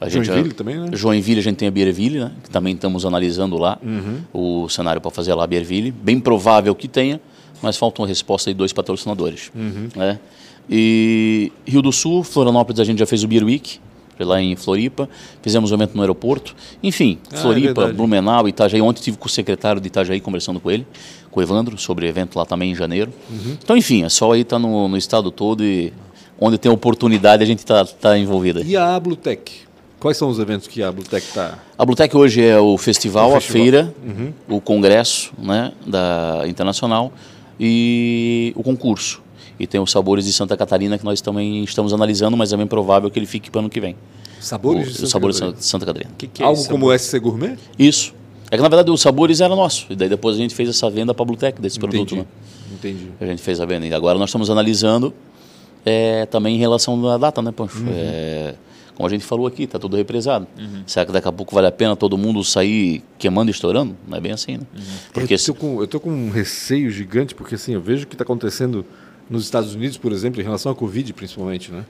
[0.00, 0.90] A gente Joinville já, também, né?
[0.92, 2.30] Joinville, a gente tem a Bierville, né?
[2.44, 4.20] Que também estamos analisando lá Uhum.
[4.64, 5.90] o cenário para fazer lá a Bierville.
[5.90, 7.20] Bem provável que tenha,
[7.60, 9.50] mas falta uma resposta de dois patrocinadores.
[9.52, 9.88] Uhum.
[9.96, 10.20] Né?
[10.70, 13.78] E Rio do Sul, Florianópolis, a gente já fez o Beer Week,
[14.16, 15.08] foi lá em Floripa.
[15.42, 16.54] Fizemos um evento no aeroporto.
[16.82, 17.92] Enfim, Ah, é Floripa, verdade.
[17.96, 18.80] Blumenau, Itajaí.
[18.82, 20.86] Ontem tive com o secretário de Itajaí conversando com ele,
[21.30, 23.12] com o Evandro, sobre o evento lá também em janeiro.
[23.30, 23.56] Uhum.
[23.62, 25.92] Então, enfim, é só aí tá no, no estado todo e
[26.40, 28.60] onde tem oportunidade a gente está tá envolvida.
[28.62, 29.52] E a Ablutec?
[30.00, 31.58] Quais são os eventos que a Ablutec está...
[31.76, 33.62] A Blutec hoje é o festival, O a festival.
[33.62, 33.94] feira,
[34.48, 37.12] o congresso né, da internacional
[37.58, 39.20] e o concurso.
[39.58, 42.66] E tem os sabores de Santa Catarina que nós também estamos analisando, mas é bem
[42.66, 43.96] provável que ele fique para o ano que vem.
[44.40, 45.58] Sabores o, de os Santa sabores Catarina?
[45.58, 46.10] de Santa Catarina.
[46.16, 47.56] que, que é Algo como o SC Gourmet?
[47.78, 48.14] Isso.
[48.50, 49.86] É que na verdade os sabores era nosso.
[49.90, 52.14] E daí depois a gente fez essa venda para a Blutec desse produto.
[52.14, 52.20] Entendi.
[52.20, 52.26] Né?
[52.72, 53.12] Entendi.
[53.20, 53.86] A gente fez a venda.
[53.86, 55.12] E agora nós estamos analisando
[55.84, 57.84] é, também em relação à data, né, Pancho?
[57.88, 58.54] É,
[58.94, 60.46] como a gente falou aqui, está tudo represado.
[60.86, 63.96] Será que daqui a pouco vale a pena todo mundo sair queimando e estourando?
[64.08, 64.66] Não é bem assim, né?
[65.12, 68.06] Porque eu, tô com, eu tô com um receio gigante, porque assim, eu vejo o
[68.08, 68.84] que está acontecendo
[69.30, 71.84] nos Estados Unidos, por exemplo, em relação à Covid, principalmente, né?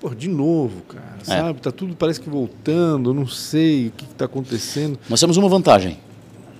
[0.00, 1.24] Pô, de novo, cara, É.
[1.24, 1.60] sabe?
[1.60, 4.98] Tá tudo parece que voltando, não sei o que está acontecendo.
[5.08, 5.98] nós temos uma vantagem,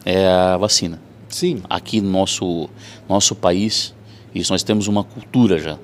[0.05, 1.01] é a vacina.
[1.29, 2.69] Sim, Aqui no nosso,
[3.09, 3.95] nosso país,
[4.35, 5.79] isso nós temos uma cultura já.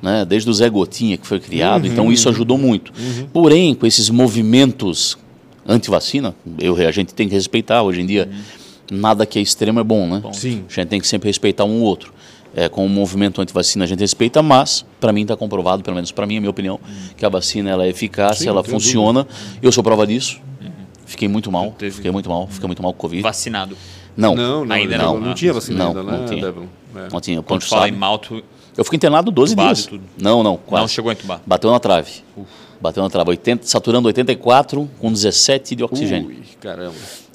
[0.00, 0.24] Né?
[0.24, 2.92] Desde o Zé Gotinha que foi criado, então isso ajudou muito.
[3.32, 5.18] Porém, com esses movimentos
[5.66, 7.82] anti-vacina, eu, a gente tem que respeitar.
[7.82, 8.28] Hoje em dia,
[8.90, 10.22] nada que é extremo é bom, né?
[10.32, 10.64] Sim.
[10.68, 12.12] A gente tem que sempre respeitar um ou outro.
[12.60, 16.10] É, com o movimento anti-vacina a gente respeita, mas para mim está comprovado, pelo menos
[16.10, 16.80] para mim, a minha opinião,
[17.16, 19.26] que a vacina ela é eficaz, Sim, ela funciona.
[19.62, 20.40] Eu sou prova disso.
[21.06, 23.22] Fiquei muito mal, Teve- fiquei muito mal, fiquei muito mal com Covid.
[23.22, 23.76] Vacinado.
[24.16, 25.20] Não, não, não, Ainda não, não.
[25.28, 26.46] não, tinha vacina Não, ainda, né, não tinha.
[26.48, 27.08] É.
[27.12, 27.40] não tinha.
[27.40, 28.42] O Quando fala em malto,
[28.76, 29.86] Eu fiquei internado 12 Entubado dias.
[29.86, 30.02] tudo.
[30.20, 30.82] Não, não, quase.
[30.82, 31.40] Não chegou a entubar.
[31.46, 32.10] Bateu na trave.
[32.80, 33.30] Bateu na trave.
[33.30, 36.28] 80, saturando 84 com 17 de oxigênio.
[36.28, 36.94] Ui, caramba.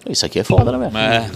[0.09, 0.97] Isso aqui é foda, né, velho?
[0.97, 1.32] É.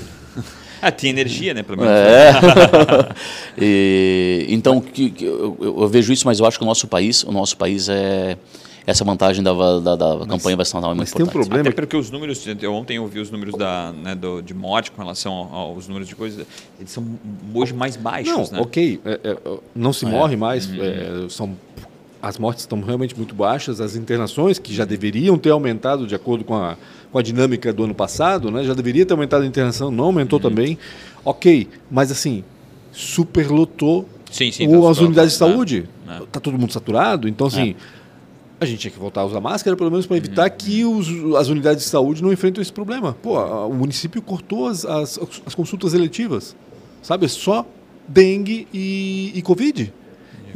[0.81, 1.63] Ah, tinha energia, né?
[1.63, 1.93] Pelo menos.
[1.93, 2.31] É.
[3.59, 7.23] E, então, que, que eu, eu- vejo isso, mas eu acho que o nosso país,
[7.23, 8.37] o nosso país é
[8.85, 11.47] essa vantagem da, da, da campanha vacinal é muito Mas tem um importante.
[11.49, 11.69] problema.
[11.69, 14.91] Até porque os números, eu ontem eu vi os números da, né, do, de morte
[14.91, 16.45] com relação ao- aos números de coisas,
[16.79, 17.03] eles são
[17.53, 18.63] hoje mais baixos, Não, né?
[18.63, 19.37] ok, é, é,
[19.75, 21.57] não se morre mais, é, são,
[22.21, 26.43] as mortes estão realmente muito baixas, as internações, que já deveriam ter aumentado de acordo
[26.43, 26.75] com a,
[27.11, 30.39] com a dinâmica do ano passado, né, já deveria ter aumentado a internação, não aumentou
[30.39, 30.77] também,
[31.23, 32.43] ok, mas assim,
[32.91, 34.67] superlotou Sim, sim.
[34.67, 36.23] o- tá- as tá- unidades de tá- saúde, é.
[36.23, 37.75] está todo mundo saturado, então assim...
[38.59, 41.47] A gente tinha que voltar a usar máscara, pelo menos para evitar que os, as
[41.47, 43.13] unidades de saúde não enfrentem esse problema.
[43.21, 46.55] Pô, o município cortou as, as, as consultas eletivas.
[47.03, 47.25] Sabe?
[47.27, 47.63] É só
[48.07, 49.93] dengue e, e Covid.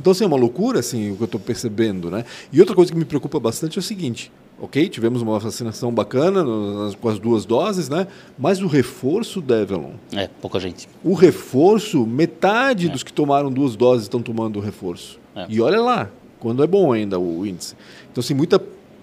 [0.02, 2.26] Então, assim, é uma loucura, assim, o que eu estou percebendo, né?
[2.52, 4.32] E outra coisa que me preocupa bastante é o seguinte.
[4.60, 8.08] Ok, tivemos uma vacinação bacana nas- com as duas doses, né?
[8.38, 10.90] Mas o reforço, Develon, É, pouca gente.
[11.04, 15.20] o reforço, metade dos que tomaram duas doses estão tomando o reforço.
[15.36, 15.46] É.
[15.48, 17.76] E olha lá, quando é bom ainda o índice.
[18.12, 18.60] Então, assim, muita.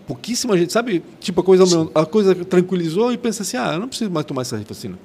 [0.06, 1.02] Pouquíssima gente, sabe?
[1.20, 4.40] Tipo, a coisa, a coisa tranquilizou e pensa assim: ah, eu não preciso mais tomar
[4.42, 4.98] essa vacina.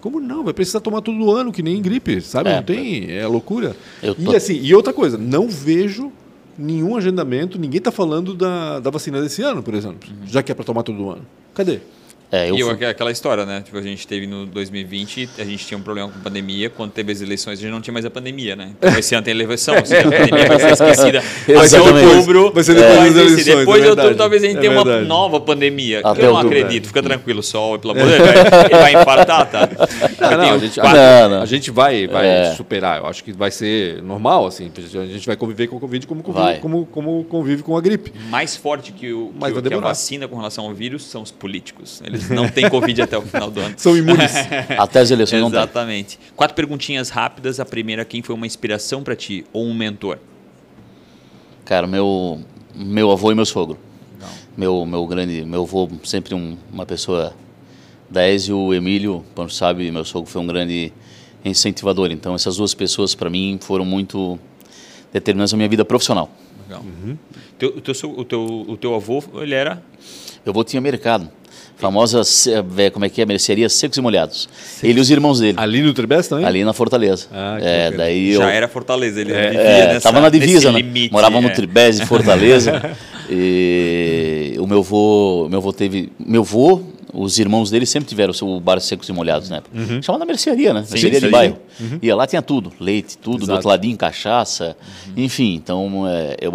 [0.00, 0.44] Como não?
[0.44, 2.50] Vai precisar tomar todo ano, que nem gripe, sabe?
[2.50, 2.56] É.
[2.56, 3.10] não tem.
[3.10, 3.74] É loucura.
[4.02, 6.12] Eu tô- E assim, e outra coisa, não vejo
[6.56, 10.54] nenhum agendamento, ninguém está falando da, da vacina desse ano, por exemplo, já que é
[10.54, 11.22] para tomar todo ano.
[11.54, 11.80] Cadê?
[12.30, 13.62] É, eu E eu, fui- aquela história, né?
[13.64, 16.68] Tipo, a gente teve no 2020, a gente tinha um problema com pandemia.
[16.68, 18.72] Quando teve as eleições, a gente não tinha mais a pandemia, né?
[18.78, 21.22] Então esse ano tem eleição, ou seja, a pandemia vai ser esquecida.
[21.48, 22.06] Exatamente.
[22.06, 24.72] outubro, Vai ser depois das eleições, Depois é de outubro, talvez a gente É tenha
[24.72, 26.00] uma nova pandemia.
[26.04, 28.28] Até eu não outubro, acredito, fica tranquilo, sol, pelo amor de Deus.
[28.70, 29.68] Ele vai infartar, tá?
[30.20, 31.42] Não, tenho a, gente, quatro- a- Não, não.
[31.42, 32.54] a gente vai, vai É.
[32.54, 32.98] superar.
[32.98, 34.70] Eu acho que vai ser normal, assim.
[34.76, 38.12] A gente vai conviver com o Covid como convive, como, como convive com a gripe.
[38.28, 42.02] mais forte que, o, que, que a vacina com relação ao vírus são os políticos.
[42.04, 43.74] Eles não têm Covid até o final do ano.
[43.76, 44.32] São imunes.
[44.78, 45.58] até as eleições não tem.
[45.60, 46.18] Exatamente.
[46.36, 47.58] Quatro perguntinhas rápidas.
[47.60, 50.18] A primeira, quem foi uma inspiração para ti ou um mentor?
[51.64, 52.40] Cara, meu,
[52.74, 53.78] meu avô e meu sogro.
[54.20, 54.28] Não.
[54.56, 57.34] Meu, meu grande, meu avô sempre um- uma pessoa
[58.10, 60.92] 10 e o Emílio, quando sabe, meu sogro foi um grande
[61.44, 62.10] incentivador.
[62.10, 64.38] Então essas duas pessoas para mim foram muito
[65.12, 66.30] determinantes na minha vida profissional.
[66.66, 66.82] Legal.
[67.58, 69.82] Teu- o, teu, o, teu, o teu avô, ele era
[70.44, 71.30] Meu avô tinha mercado.
[71.78, 72.22] Famosa,
[72.76, 73.26] eh, como é que é?
[73.26, 74.48] Mercearia Secos e Molhados.
[74.82, 75.56] Ele e os irmãos dele.
[75.60, 76.44] Ali no Tribes também?
[76.44, 77.28] Ali na Fortaleza.
[77.32, 79.20] Ah, que é, daí eu, já era Fortaleza.
[79.20, 80.78] Ele vivia É, nessa, tava na divisa, né?
[80.80, 81.52] limite, Morava no é.
[81.52, 82.96] Tribés, em Fortaleza.
[83.30, 86.80] e o meu avô, meu avô teve, meu avô,
[87.12, 89.62] os irmãos dele sempre tiveram o seu bar secos e molhados, né?
[89.72, 90.02] Uhum.
[90.02, 90.80] Chamava na mercearia, né?
[90.80, 91.26] mercearia sim.
[91.26, 91.58] de bairro.
[92.02, 93.52] Ia lá tinha tudo, leite, tudo, do Exato.
[93.56, 94.76] outro ladinho cachaça,
[95.06, 95.12] Uhum.
[95.16, 95.54] enfim.
[95.54, 96.52] Então é, eu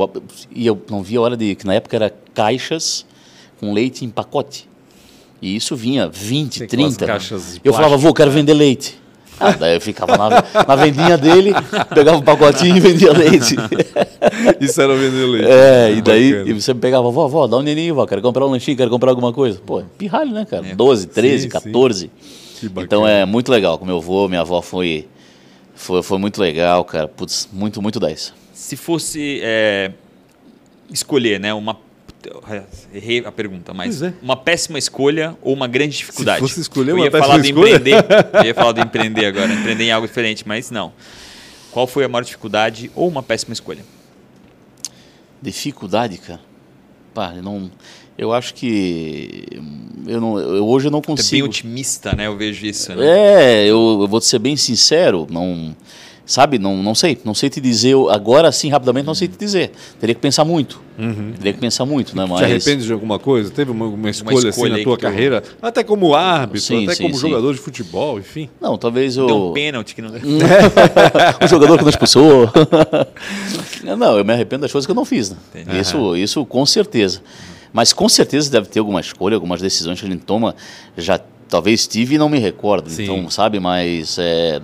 [0.53, 3.05] e eu não via a hora de que na época era caixas
[3.59, 4.67] com leite em pacote.
[5.43, 7.05] E isso vinha 20, Tem aquelas 30.
[7.05, 8.97] caixas de eu falava, vô, quero vender leite.
[9.37, 10.29] Ah, daí eu ficava na,
[10.65, 11.51] na vendinha dele,
[11.93, 13.57] pegava o pacotinho e vendia leite.
[14.61, 15.49] Isso era vender leite.
[15.51, 16.49] É, e daí Bacana.
[16.49, 19.09] e você pegava, vó, vó, dá um neninho, vó, quero comprar um lanchinho, quero comprar
[19.09, 19.59] alguma coisa.
[19.65, 20.63] Pô, pirralho, né, cara?
[20.73, 21.37] 12, 13, É.
[21.37, 21.49] Sim, sim.
[21.49, 22.11] 14.
[22.61, 22.85] Que bacana.
[22.85, 23.77] Então é muito legal.
[23.77, 25.07] Com meu avô, minha avó foi,
[25.75, 27.09] foi, foi muito legal, cara.
[27.09, 28.33] Putz, muito, muito 10.
[28.53, 29.91] Se fosse é,
[30.89, 31.73] escolher, né, uma
[32.93, 34.13] errei a pergunta, mas é.
[34.21, 36.39] uma péssima escolha ou uma grande dificuldade.
[36.39, 37.75] fosse escolher eu uma ia péssima falar do escolha?
[37.75, 40.93] empreender, eu ia falar do empreender agora, empreender em algo diferente, mas não.
[41.71, 43.83] Qual foi a maior dificuldade ou uma péssima escolha?
[45.41, 46.39] Dificuldade, cara.
[47.13, 47.71] Pá, eu não.
[48.17, 49.43] Eu acho que.
[50.07, 51.45] Eu não, eu, hoje eu não Você é bem consigo.
[51.47, 52.27] otimista, né?
[52.27, 53.05] Eu vejo isso, né?
[53.05, 55.75] É, eu, eu vou ser bem sincero, não.
[56.25, 57.17] Sabe, não, não sei.
[57.25, 57.89] Não sei te dizer.
[57.89, 59.71] eu- Agora, assim, rapidamente, não sei te dizer.
[59.99, 60.81] Teria que pensar muito.
[61.37, 62.25] Teria que pensar muito, né?
[62.25, 62.39] Mas.
[62.39, 63.51] Te arrepende de alguma coisa?
[63.51, 65.43] Teve uma, uma escolha, assim escolha na aí tua tu- carreira?
[65.61, 67.21] Até como árbitro, Sim, até sim, como sim.
[67.21, 68.49] jogador de futebol, enfim.
[68.61, 69.27] Não, talvez eu.
[69.27, 70.11] Deu um pênalti que não
[71.43, 72.49] o jogador que não expulsou.
[73.97, 75.31] não, eu me arrependo das coisas que eu não fiz.
[75.31, 75.37] Né?
[75.55, 75.79] Entendi.
[75.79, 77.21] Isso, isso com certeza.
[77.71, 80.55] Mas com certeza deve ter alguma escolha, algumas decisões que a gente toma.
[80.97, 81.19] Já
[81.49, 82.89] talvez tive e não me recordo.
[82.89, 83.03] Sim.
[83.03, 84.17] Então, sabe, mas.
[84.19, 84.61] É,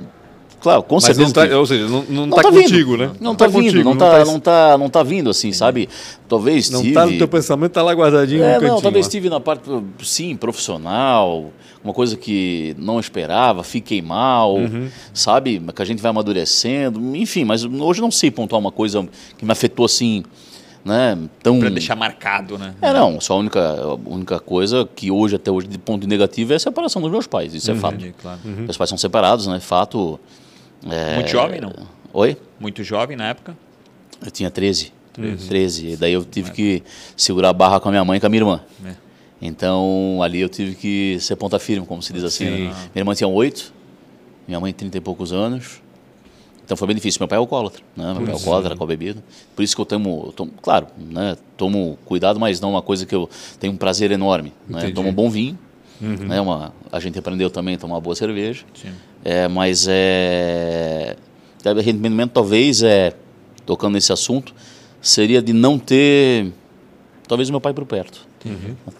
[0.59, 1.25] claro, com Mas certeza.
[1.27, 1.55] não tá, tive.
[1.55, 2.61] ou seja, não, não, Não tá, tá vindo.
[2.63, 3.11] contigo, né?
[3.19, 5.87] Não tá, vindo, contigo, não, tá, não, tá, não tá vindo assim, sabe?
[6.27, 6.93] Talvez Não tive.
[6.93, 8.73] tá no teu pensamento, tá lá guardadinho É, no cantinho.
[8.73, 9.07] não, talvez ó.
[9.07, 9.63] estive na parte,
[10.03, 11.51] sim, profissional,
[11.83, 14.89] uma coisa que não esperava, fiquei mal, Uhum.
[15.13, 15.61] sabe?
[15.75, 19.07] Que a gente vai amadurecendo, enfim, mas hoje não sei pontuar uma coisa
[19.37, 20.23] que me afetou assim,
[20.83, 21.17] né?
[21.43, 21.59] Tão.
[21.59, 22.73] Pra deixar marcado, né?
[22.81, 26.53] É, não, só a única, a única coisa que hoje, até hoje, de ponto negativo
[26.53, 27.95] é a separação dos meus pais, isso é fato.
[27.95, 28.39] Entendi, claro.
[28.43, 29.59] Meus pais são separados, né?
[29.59, 30.19] Fato.
[30.85, 31.73] É- Muito jovem, não?
[32.13, 32.37] Oi?
[32.59, 33.57] Muito jovem na época.
[34.23, 34.91] Eu tinha 13.
[35.47, 35.89] 13.
[35.89, 36.83] E daí eu tive que
[37.15, 38.61] segurar a barra com a minha mãe e com a minha irmã.
[38.85, 38.93] É.
[39.41, 42.45] Então ali eu tive que ser ponta firme, como se diz assim.
[42.45, 42.51] Sim.
[42.67, 42.75] né?
[42.93, 43.73] Minha irmã tinha 8,
[44.47, 45.81] minha mãe 30 e poucos anos.
[46.63, 47.19] Então foi bem difícil.
[47.19, 48.13] Meu pai é alcoólatra, né?
[48.13, 49.23] Meu pai é alcoólatra com a bebida.
[49.55, 51.35] Por isso que eu tomo, eu tomo claro, né?
[51.57, 53.27] Tomo cuidado, mas não é uma coisa que eu
[53.59, 54.53] tenho um prazer enorme.
[54.67, 54.91] Né?
[54.91, 55.57] Tomo um bom vinho,
[56.01, 56.39] né?
[56.41, 58.63] Uma, a gente aprendeu também a tomar uma boa cerveja.
[58.73, 58.89] Sim.
[59.23, 61.15] É, mas é
[61.61, 63.13] de arrependimento talvez é
[63.65, 64.53] tocando nesse assunto
[65.01, 66.51] seria de não ter
[67.27, 68.25] talvez meu pai por perto,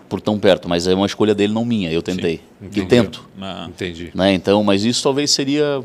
[0.10, 1.90] por tão perto, mas é uma escolha dele não minha.
[1.92, 2.88] Eu tentei e Entendeu.
[2.88, 4.12] tento, Ah, Entendi.
[4.14, 4.34] né?
[4.34, 5.82] Então, mas isso talvez seria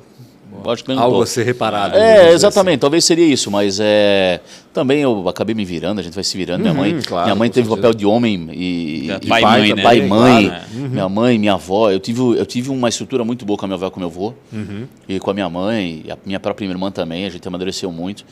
[0.67, 1.97] acho que Algo a ser reparado.
[1.97, 4.41] é, dizer exatamente, talvez seria isso, mas é,
[4.73, 6.61] também eu acabei me virando, a gente vai se virando.
[6.61, 7.83] minha Uhum, mãe, claro, minha mãe teve certeza.
[7.89, 9.83] papel de homem e, É, e pai e mãe, né?
[9.83, 11.91] pai mãe, Claro, minha mãe, minha avó.
[11.91, 14.33] Eu tive, eu tive uma estrutura muito boa com a minha avó com meu avô,
[14.53, 14.87] Uhum.
[15.09, 18.25] e com a minha mãe, e a minha própria irmã também, a gente amadureceu muito.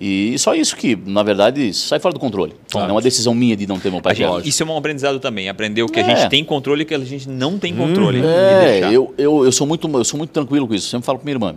[0.00, 2.54] E só isso que, na verdade, sai fora do controle.
[2.72, 4.76] Não é uma decisão minha de não ter meu pai a gente- isso é um
[4.76, 5.48] aprendizado também.
[5.48, 6.16] Aprender o que a É.
[6.16, 8.20] gente tem controle e o que a gente não tem controle.
[8.20, 10.86] E É, eu, eu, eu, sou muito, eu sou muito tranquilo com isso.
[10.86, 11.56] Eu sempre falo com minha irmã.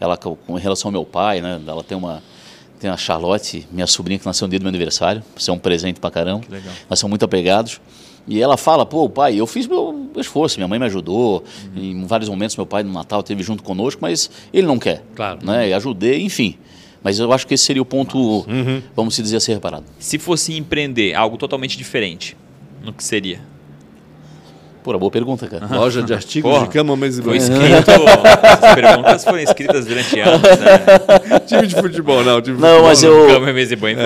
[0.00, 1.60] Ela, com relação ao meu pai, né?
[1.66, 2.22] Ela tem uma.
[2.80, 5.22] Tem a Charlotte, minha sobrinha, que nasceu no dia do meu aniversário.
[5.36, 6.42] Isso é um presente pra caramba.
[6.50, 6.72] legal.
[6.90, 7.80] Nós somos muito apegados.
[8.26, 11.44] E ela fala, pô, pai, eu fiz meu esforço, minha mãe me ajudou.
[11.76, 15.04] Em vários momentos, meu pai no Natal esteve junto conosco, mas ele não quer.
[15.14, 15.38] Claro.
[15.44, 15.68] Né?
[15.68, 16.56] E ajudei, enfim.
[17.02, 18.46] Mas eu acho que esse seria o ponto,
[18.94, 19.84] vamos se dizer, a ser reparado.
[19.98, 22.36] Se fosse empreender algo totalmente diferente,
[22.84, 23.40] no que seria?
[24.84, 25.66] Pô, boa pergunta, cara.
[25.76, 27.52] Loja de artigos Porra, de cama, mesa e Foi banho.
[27.52, 27.90] escrito.
[28.42, 30.42] Essas perguntas foram escritas durante anos.
[30.42, 31.38] Né?
[31.46, 32.42] time de futebol, não.
[32.42, 33.98] Time de Não, futebol, mas eu- Cama, mesa e banho.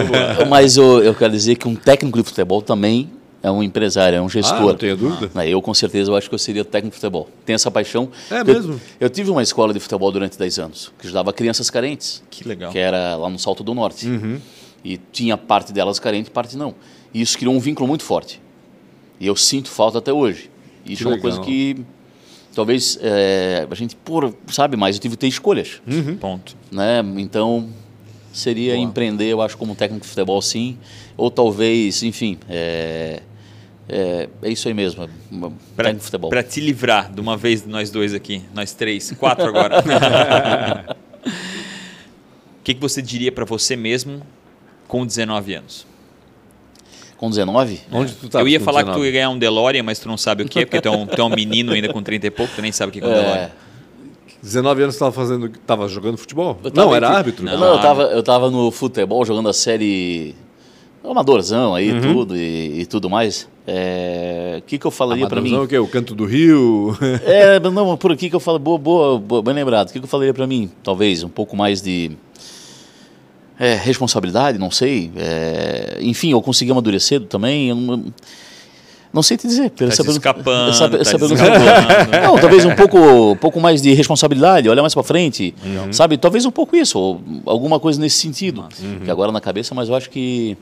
[0.50, 3.10] Mas eu, eu quero dizer que um técnico de futebol também
[3.46, 4.60] é um empresário, é um Ah, gestor.
[4.60, 5.46] não tenho dúvida.
[5.46, 7.28] Eu, com certeza, eu acho que eu seria técnico de futebol.
[7.44, 8.08] Tenho essa paixão.
[8.30, 8.80] É Eu- mesmo?
[8.98, 12.72] Eu, tive uma escola de futebol durante 10 anos, que ajudava crianças carentes, Que legal.
[12.72, 14.08] que era lá no Salto do Norte.
[14.08, 14.38] Uhum.
[14.84, 16.74] E tinha parte delas carente, parte não.
[17.14, 18.40] E isso criou um vínculo muito forte.
[19.18, 20.50] E eu sinto falta até hoje.
[20.84, 21.50] Isso Que é uma coisa legal.
[21.52, 21.76] que
[22.54, 25.80] talvez é, a gente, por, sabe, mas eu tive que ter escolhas.
[26.20, 26.56] Ponto.
[26.70, 27.00] Né?
[27.18, 27.68] Então,
[28.32, 28.84] seria Boa.
[28.84, 30.76] empreender, eu acho, como técnico de futebol, sim.
[31.16, 33.22] Ou talvez, enfim, é,
[33.88, 35.08] é, é isso aí mesmo,
[35.76, 36.30] Pra, futebol.
[36.30, 39.82] pra te livrar de uma vez de nós dois aqui, nós três, quatro agora.
[41.26, 44.22] O que, que você diria pra você mesmo
[44.88, 45.86] com 19 anos?
[47.16, 47.80] Com 19?
[47.92, 48.40] Onde tu tá?
[48.40, 49.06] eu ia falar que tu 19?
[49.06, 51.06] ia ganhar um DeLorean, mas tu não sabe o que é, porque tu é um,
[51.06, 53.06] tu é um menino ainda com 30 e pouco, tu nem sabe o que é
[53.06, 53.36] um DeLorean.
[53.36, 53.50] É,
[54.42, 55.48] 19 anos você estava fazendo.
[55.64, 56.54] Tava jogando futebol?
[56.56, 57.44] tava Não, era árbitro.
[57.44, 57.56] Não.
[57.56, 60.34] Não, eu, tava, eu tava no futebol jogando a série
[61.10, 62.00] amadorzão aí, Uhum.
[62.00, 63.48] tudo e, e tudo mais.
[63.66, 65.54] É, O que, que eu falaria para mim?
[65.56, 65.78] O quê?
[65.78, 66.96] O canto do rio?
[67.24, 69.88] É, não, por aqui que eu falo, boa, boa, boa, bem lembrado.
[69.88, 70.70] O que que eu falaria para mim?
[70.82, 72.12] Talvez um pouco mais de
[73.58, 75.10] é, responsabilidade, não sei.
[75.16, 77.70] É, enfim, eu consegui amadurecer também.
[77.70, 78.04] Eu não,
[79.12, 79.70] não sei te dizer.
[79.70, 82.20] Tá pergunta- escapando, essa- tá essa pergunta-.
[82.22, 85.92] Não, talvez um pouco, um pouco mais de responsabilidade, olhar mais para frente, Uhum.
[85.92, 86.18] sabe?
[86.18, 88.64] Talvez um pouco isso, alguma coisa nesse sentido.
[89.04, 90.56] Que agora na cabeça, mas eu acho que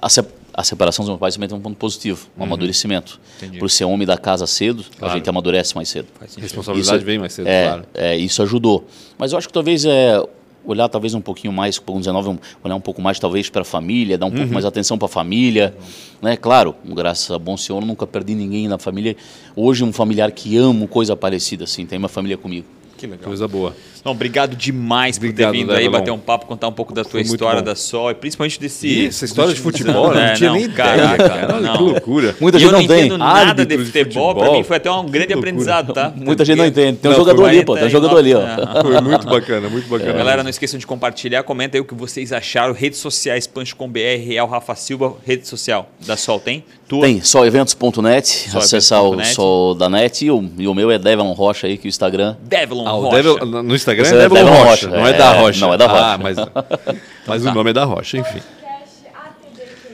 [0.00, 3.14] a, se- a separação dos meus pais também tem um ponto positivo, um amadurecimento.
[3.20, 3.36] Uhum.
[3.46, 3.58] Entendi.
[3.58, 5.14] Por ser homem da casa cedo, Claro.
[5.14, 6.08] a gente amadurece mais cedo.
[6.38, 7.84] Responsabilidade Isso- bem mais cedo, é, claro.
[7.94, 8.86] é, isso ajudou.
[9.18, 10.22] Mas eu acho que talvez é
[10.62, 13.64] olhar talvez um pouquinho mais, com 19, um- olhar um pouco mais talvez para a
[13.64, 14.36] família, dar um Uhum.
[14.36, 15.74] pouco mais atenção para a família,
[16.20, 16.36] né?
[16.36, 19.16] Claro, graças a bom Senhor, nunca perdi ninguém na família.
[19.56, 22.66] Hoje um familiar que amo, coisa parecida assim, tem uma família comigo.
[22.98, 23.24] Que legal.
[23.24, 23.74] Coisa boa.
[24.04, 25.92] Não, obrigado demais por Obrigado, ter vindo aí, Develon.
[25.98, 27.64] bater um papo, contar um pouco da tua história bom.
[27.66, 28.86] da Sol, e principalmente desse.
[28.88, 31.60] Ih, essa história de futebol, eu É, não tinha nem caraca, ideia, cara.
[31.60, 31.76] Não.
[31.76, 32.34] que loucura.
[32.40, 32.98] Muita E gente eu não não tem.
[33.00, 34.58] entendo nada de de futebol, pra futebol.
[34.58, 36.12] mim foi até um grande aprendizado, tá?
[36.16, 36.98] Muita gente não entende.
[36.98, 38.40] Tem um Não, jogador ali, pô, tem um jogador ali, ó.
[38.82, 40.12] Foi muito bacana, muito bacana.
[40.12, 42.72] Galera, não esqueçam de compartilhar, comenta aí o que vocês acharam.
[42.72, 46.64] Redes sociais, Punch com BR, Real Rafa Silva, rede social da Sol tem?
[46.88, 47.02] Tua?
[47.02, 51.66] Tem, soeventos.net, Só acessar o sol da net e o, e meu é Devon Rocha
[51.68, 52.36] aí, que o Instagram.
[52.42, 53.44] Devilon Ah, Rocha.
[53.62, 55.60] No Instagram Esse é é Devil Devil Rocha, Rocha, não é é, da Rocha.
[55.60, 56.04] não, é da Rocha.
[56.04, 56.36] Ah, mas,
[57.26, 58.40] mas o nome é da Rocha, enfim.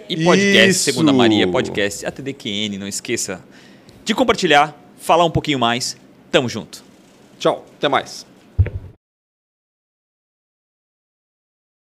[0.09, 0.84] E podcast Isso.
[0.84, 3.40] Segunda Maria, podcast ATDQN, não esqueça
[4.05, 5.97] de compartilhar, falar um pouquinho mais.
[6.30, 6.84] Tamo junto.
[7.38, 8.24] Tchau, até mais.